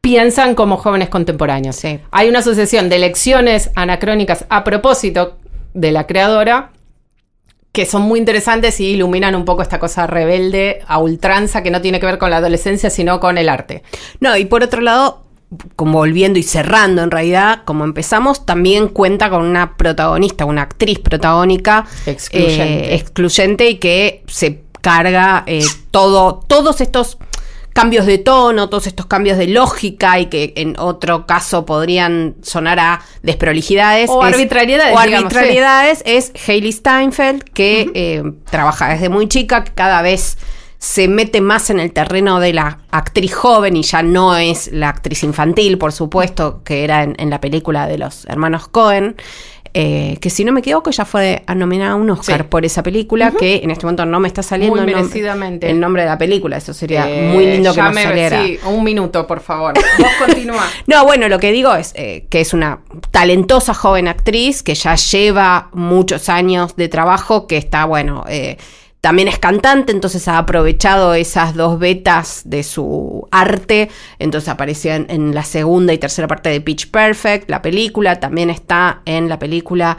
piensan 0.00 0.54
como 0.54 0.76
jóvenes 0.76 1.08
contemporáneos. 1.08 1.76
Sí. 1.76 2.00
Hay 2.10 2.28
una 2.28 2.42
sucesión 2.42 2.88
de 2.88 2.98
lecciones 2.98 3.70
anacrónicas 3.76 4.46
a 4.48 4.64
propósito 4.64 5.38
de 5.74 5.92
la 5.92 6.06
creadora 6.06 6.72
que 7.72 7.86
son 7.86 8.02
muy 8.02 8.18
interesantes 8.18 8.80
y 8.80 8.86
iluminan 8.86 9.34
un 9.34 9.44
poco 9.44 9.62
esta 9.62 9.78
cosa 9.78 10.06
rebelde 10.06 10.80
a 10.86 10.98
ultranza 10.98 11.62
que 11.62 11.70
no 11.70 11.80
tiene 11.80 12.00
que 12.00 12.06
ver 12.06 12.18
con 12.18 12.30
la 12.30 12.38
adolescencia, 12.38 12.90
sino 12.90 13.20
con 13.20 13.38
el 13.38 13.48
arte. 13.48 13.82
No, 14.20 14.36
y 14.36 14.46
por 14.46 14.62
otro 14.62 14.80
lado, 14.80 15.27
como 15.76 15.94
volviendo 15.98 16.38
y 16.38 16.42
cerrando 16.42 17.02
en 17.02 17.10
realidad, 17.10 17.62
como 17.64 17.84
empezamos, 17.84 18.44
también 18.44 18.88
cuenta 18.88 19.30
con 19.30 19.44
una 19.44 19.76
protagonista, 19.76 20.44
una 20.44 20.62
actriz 20.62 20.98
protagónica 20.98 21.86
Excluyente. 22.06 22.62
eh, 22.92 22.94
excluyente 22.96 23.68
y 23.70 23.76
que 23.78 24.22
se 24.26 24.62
carga 24.82 25.44
eh, 25.46 25.64
todo, 25.90 26.40
todos 26.46 26.80
estos 26.82 27.16
cambios 27.72 28.06
de 28.06 28.18
tono, 28.18 28.68
todos 28.68 28.86
estos 28.88 29.06
cambios 29.06 29.38
de 29.38 29.46
lógica 29.46 30.18
y 30.18 30.26
que 30.26 30.52
en 30.56 30.74
otro 30.78 31.26
caso 31.26 31.64
podrían 31.64 32.34
sonar 32.42 32.78
a 32.80 33.00
desprolijidades. 33.22 34.10
O 34.10 34.26
es- 34.26 34.34
arbitrariedades, 34.34 34.96
O 34.96 35.00
digamos, 35.02 35.24
arbitrariedades 35.32 36.02
es 36.04 36.32
Hailey 36.46 36.72
Steinfeld, 36.72 37.42
que 37.54 37.90
eh, 37.94 38.22
trabaja 38.50 38.88
desde 38.88 39.08
muy 39.08 39.28
chica, 39.28 39.62
que 39.64 39.72
cada 39.72 40.02
vez 40.02 40.38
se 40.78 41.08
mete 41.08 41.40
más 41.40 41.70
en 41.70 41.80
el 41.80 41.92
terreno 41.92 42.38
de 42.40 42.52
la 42.52 42.78
actriz 42.90 43.34
joven 43.34 43.76
y 43.76 43.82
ya 43.82 44.02
no 44.02 44.36
es 44.36 44.70
la 44.72 44.88
actriz 44.88 45.24
infantil, 45.24 45.76
por 45.78 45.92
supuesto, 45.92 46.62
que 46.64 46.84
era 46.84 47.02
en, 47.02 47.14
en 47.18 47.30
la 47.30 47.40
película 47.40 47.86
de 47.86 47.98
los 47.98 48.24
hermanos 48.26 48.68
Cohen. 48.68 49.16
eh, 49.74 50.16
que 50.22 50.30
si 50.30 50.44
no 50.44 50.52
me 50.52 50.60
equivoco 50.60 50.90
ya 50.90 51.04
fue 51.04 51.42
nominada 51.54 51.92
a 51.92 51.94
un 51.96 52.08
Oscar 52.10 52.38
Sí. 52.42 52.46
por 52.48 52.64
esa 52.64 52.82
película 52.82 53.32
que 53.32 53.60
en 53.62 53.70
este 53.70 53.84
momento 53.84 54.06
no 54.06 54.18
me 54.18 54.26
está 54.26 54.42
saliendo 54.42 54.76
Muy 54.80 54.88
el 54.90 54.96
nom- 54.96 55.02
merecidamente. 55.02 55.68
el 55.70 55.78
nombre 55.78 56.02
de 56.02 56.08
la 56.08 56.16
película 56.16 56.56
eso 56.56 56.72
sería 56.72 57.08
Eh, 57.08 57.30
muy 57.34 57.44
lindo 57.46 57.74
que 57.74 57.82
nos 57.82 57.94
me- 57.94 58.02
saliera 58.02 58.42
Sí, 58.44 58.58
un 58.64 58.82
minuto, 58.82 59.26
por 59.26 59.40
favor. 59.40 59.74
Vos 59.74 60.08
continúa. 60.26 60.64
no, 60.86 61.04
bueno, 61.04 61.28
lo 61.28 61.38
que 61.38 61.52
digo 61.52 61.74
es 61.74 61.92
eh, 61.96 62.24
que 62.30 62.40
es 62.40 62.54
una 62.54 62.80
talentosa 63.10 63.74
joven 63.74 64.08
actriz 64.08 64.62
que 64.62 64.74
ya 64.74 64.94
lleva 64.94 65.68
muchos 65.74 66.28
años 66.30 66.74
de 66.76 66.88
trabajo, 66.88 67.46
que 67.46 67.58
está, 67.58 67.84
bueno, 67.84 68.24
también 69.00 69.28
es 69.28 69.38
cantante, 69.38 69.92
entonces 69.92 70.26
ha 70.28 70.38
aprovechado 70.38 71.14
esas 71.14 71.54
dos 71.54 71.78
vetas 71.78 72.42
de 72.44 72.62
su 72.62 73.26
arte, 73.30 73.90
entonces 74.18 74.48
apareció 74.48 74.92
en, 74.94 75.06
en 75.08 75.34
la 75.34 75.44
segunda 75.44 75.92
y 75.92 75.98
tercera 75.98 76.26
parte 76.26 76.48
de 76.48 76.60
Pitch 76.60 76.90
Perfect, 76.90 77.48
la 77.48 77.62
película, 77.62 78.18
también 78.18 78.50
está 78.50 79.02
en 79.04 79.28
la 79.28 79.38
película 79.38 79.96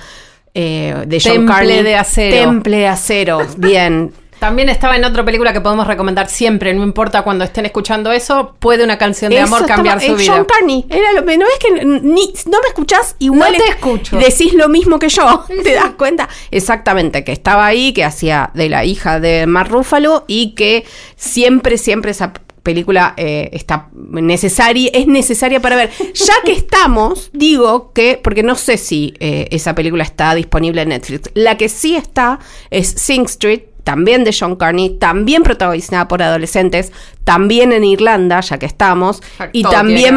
eh, 0.54 1.06
de 1.08 1.22
John 1.24 1.34
Temple 1.34 1.54
Carney, 1.54 1.84
de 1.84 1.96
acero. 1.96 2.36
Temple 2.36 2.78
de 2.78 2.88
acero, 2.88 3.48
bien. 3.58 4.12
También 4.40 4.70
estaba 4.70 4.96
en 4.96 5.04
otra 5.04 5.26
película 5.26 5.52
que 5.54 5.60
podemos 5.62 5.86
recomendar 5.86 6.30
siempre, 6.30 6.74
no 6.74 6.84
importa 6.84 7.24
cuando 7.24 7.44
estén 7.44 7.66
escuchando 7.66 8.12
eso, 8.12 8.56
puede 8.60 8.84
una 8.86 8.98
canción 8.98 9.32
de 9.32 9.38
Eso 9.38 9.48
amor 9.48 9.62
estaba- 9.62 9.76
cambiar 9.76 10.02
su 10.02 10.16
vida. 10.16 10.34
John 10.34 10.46
Carney, 10.46 10.86
era 10.90 11.12
lo, 11.12 11.22
¿no 11.22 11.46
ves 11.46 11.60
que 11.60 11.86
ni, 11.86 12.34
no 12.46 12.60
me 12.62 12.68
escuchás? 12.70 13.16
Igual 13.20 13.52
No 13.52 13.58
te 13.58 13.64
es- 13.66 13.70
escucho. 13.72 14.18
Decís 14.18 14.54
lo 14.54 14.70
mismo 14.70 14.98
que 14.98 15.10
yo, 15.10 15.44
¿te 15.64 15.74
das 15.74 15.92
cuenta? 15.98 16.30
Exactamente, 16.52 17.24
que 17.24 17.32
estaba 17.34 17.66
ahí, 17.66 17.92
que 17.94 18.04
hacía 18.06 18.52
de 18.54 18.70
la 18.70 18.86
hija 18.86 19.20
de 19.20 19.46
Mark 19.46 19.70
Ruffalo 19.72 20.24
y 20.28 20.56
que 20.56 20.86
siempre, 21.16 21.78
siempre 21.78 22.12
esa 22.12 22.32
película 22.64 23.14
eh, 23.18 23.50
está 23.54 23.88
necesaria, 23.94 24.90
es 24.94 25.08
necesaria 25.08 25.60
para 25.60 25.76
ver. 25.76 25.90
Ya 26.14 26.34
que 26.46 26.52
estamos, 26.54 27.30
digo 27.34 27.92
que, 27.94 28.20
porque 28.24 28.44
no 28.44 28.56
sé 28.56 28.78
si 28.78 29.14
eh, 29.20 29.48
esa 29.52 29.76
película 29.76 30.04
está 30.04 30.36
disponible 30.36 30.82
en 30.84 30.90
Netflix, 30.90 31.30
la 31.34 31.58
que 31.58 31.68
sí 31.70 31.96
está 31.96 32.40
es 32.70 32.88
Sing 32.90 33.24
Street, 33.26 33.64
también 33.90 34.24
de 34.24 34.36
John 34.38 34.56
Carney, 34.56 34.92
también 35.00 35.42
protagonizada 35.42 36.08
por 36.08 36.22
adolescentes, 36.22 36.92
también 37.24 37.72
en 37.72 37.84
Irlanda, 37.84 38.40
ya 38.42 38.60
que 38.60 38.68
estamos, 38.68 39.22
y 39.54 39.64
también 39.72 40.16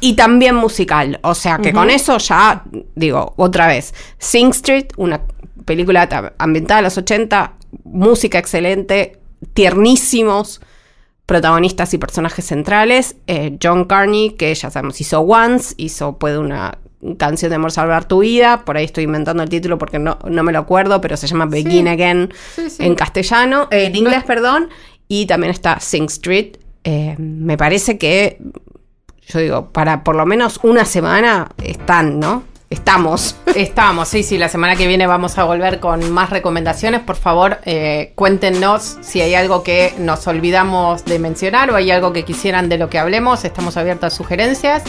y 0.00 0.14
también 0.14 0.54
musical. 0.54 1.18
O 1.22 1.34
sea 1.34 1.58
que 1.58 1.72
con 1.72 1.90
eso 1.90 2.16
ya, 2.18 2.64
digo, 2.94 3.34
otra 3.36 3.66
vez, 3.66 3.92
Sing 4.18 4.50
Street, 4.50 4.86
una 4.96 5.20
película 5.66 6.08
ta- 6.08 6.32
ambientada 6.38 6.80
en 6.80 6.84
los 6.84 6.96
80, 6.96 7.52
música 7.84 8.38
excelente, 8.38 9.18
tiernísimos 9.52 10.60
protagonistas 11.26 11.94
y 11.94 11.98
personajes 11.98 12.44
centrales. 12.46 13.16
eh, 13.26 13.56
John 13.62 13.84
Carney, 13.84 14.30
que 14.30 14.54
ya 14.54 14.70
sabemos, 14.70 15.00
hizo 15.00 15.20
Once, 15.20 15.74
hizo 15.76 16.18
Puede 16.18 16.38
una 16.38 16.78
canción 17.18 17.50
de 17.50 17.56
amor 17.56 17.72
salvar 17.72 18.04
tu 18.06 18.20
vida. 18.20 18.64
Por 18.64 18.76
ahí 18.76 18.84
estoy 18.84 19.04
inventando 19.04 19.42
el 19.42 19.48
título 19.48 19.78
porque 19.78 19.98
no, 19.98 20.18
no 20.28 20.42
me 20.42 20.52
lo 20.52 20.58
acuerdo, 20.58 21.00
pero 21.00 21.16
se 21.16 21.26
llama 21.26 21.46
Begin 21.46 21.88
Again 21.88 22.32
Sí, 22.54 22.70
sí. 22.70 22.84
en 22.84 22.94
castellano, 22.94 23.68
eh, 23.70 23.86
en 23.86 23.96
inglés, 23.96 24.24
perdón. 24.24 24.68
Y 25.08 25.26
también 25.26 25.50
está 25.50 25.80
Sing 25.80 26.04
Street. 26.04 26.56
Eh, 26.84 27.16
me 27.18 27.56
parece 27.58 27.98
que, 27.98 28.38
yo 29.26 29.38
digo, 29.38 29.68
para 29.70 30.04
por 30.04 30.16
lo 30.16 30.24
menos 30.26 30.60
una 30.62 30.84
semana 30.84 31.48
están, 31.62 32.20
¿no? 32.20 32.44
Estamos. 32.70 33.34
Estamos, 33.56 34.06
sí, 34.06 34.22
sí, 34.22 34.38
la 34.38 34.48
semana 34.48 34.76
que 34.76 34.86
viene 34.86 35.08
vamos 35.08 35.36
a 35.38 35.44
volver 35.44 35.80
con 35.80 36.12
más 36.12 36.30
recomendaciones. 36.30 37.00
Por 37.00 37.16
favor, 37.16 37.58
eh, 37.64 38.12
cuéntenos 38.14 38.98
si 39.00 39.20
hay 39.20 39.34
algo 39.34 39.64
que 39.64 39.92
nos 39.98 40.24
olvidamos 40.28 41.04
de 41.04 41.18
mencionar 41.18 41.70
o 41.72 41.74
hay 41.74 41.90
algo 41.90 42.12
que 42.12 42.24
quisieran 42.24 42.68
de 42.68 42.78
lo 42.78 42.88
que 42.88 43.00
hablemos. 43.00 43.44
Estamos 43.44 43.76
abiertos 43.76 44.14
a 44.14 44.16
sugerencias. 44.16 44.84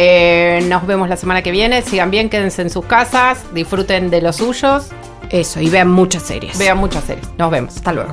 Eh, 0.00 0.64
nos 0.68 0.86
vemos 0.86 1.08
la 1.08 1.16
semana 1.16 1.42
que 1.42 1.50
viene. 1.50 1.82
Sigan 1.82 2.12
bien, 2.12 2.30
quédense 2.30 2.62
en 2.62 2.70
sus 2.70 2.84
casas, 2.84 3.52
disfruten 3.52 4.10
de 4.10 4.22
los 4.22 4.36
suyos, 4.36 4.90
Eso, 5.28 5.60
y 5.60 5.68
vean 5.70 5.88
muchas 5.90 6.22
series. 6.22 6.56
vean 6.56 6.78
muchas 6.78 7.02
series. 7.02 7.26
Nos 7.36 7.50
vemos, 7.50 7.76
hasta 7.76 7.92
luego. 7.92 8.12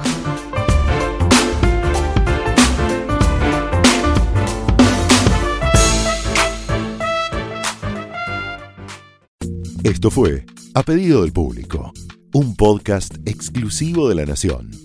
Esto 9.84 10.10
fue 10.10 10.46
A 10.74 10.82
Pedido 10.82 11.22
del 11.22 11.32
Público, 11.32 11.92
un 12.34 12.56
podcast 12.56 13.16
exclusivo 13.28 14.10
de 14.10 14.16
La 14.16 14.26
Nación. 14.26 14.85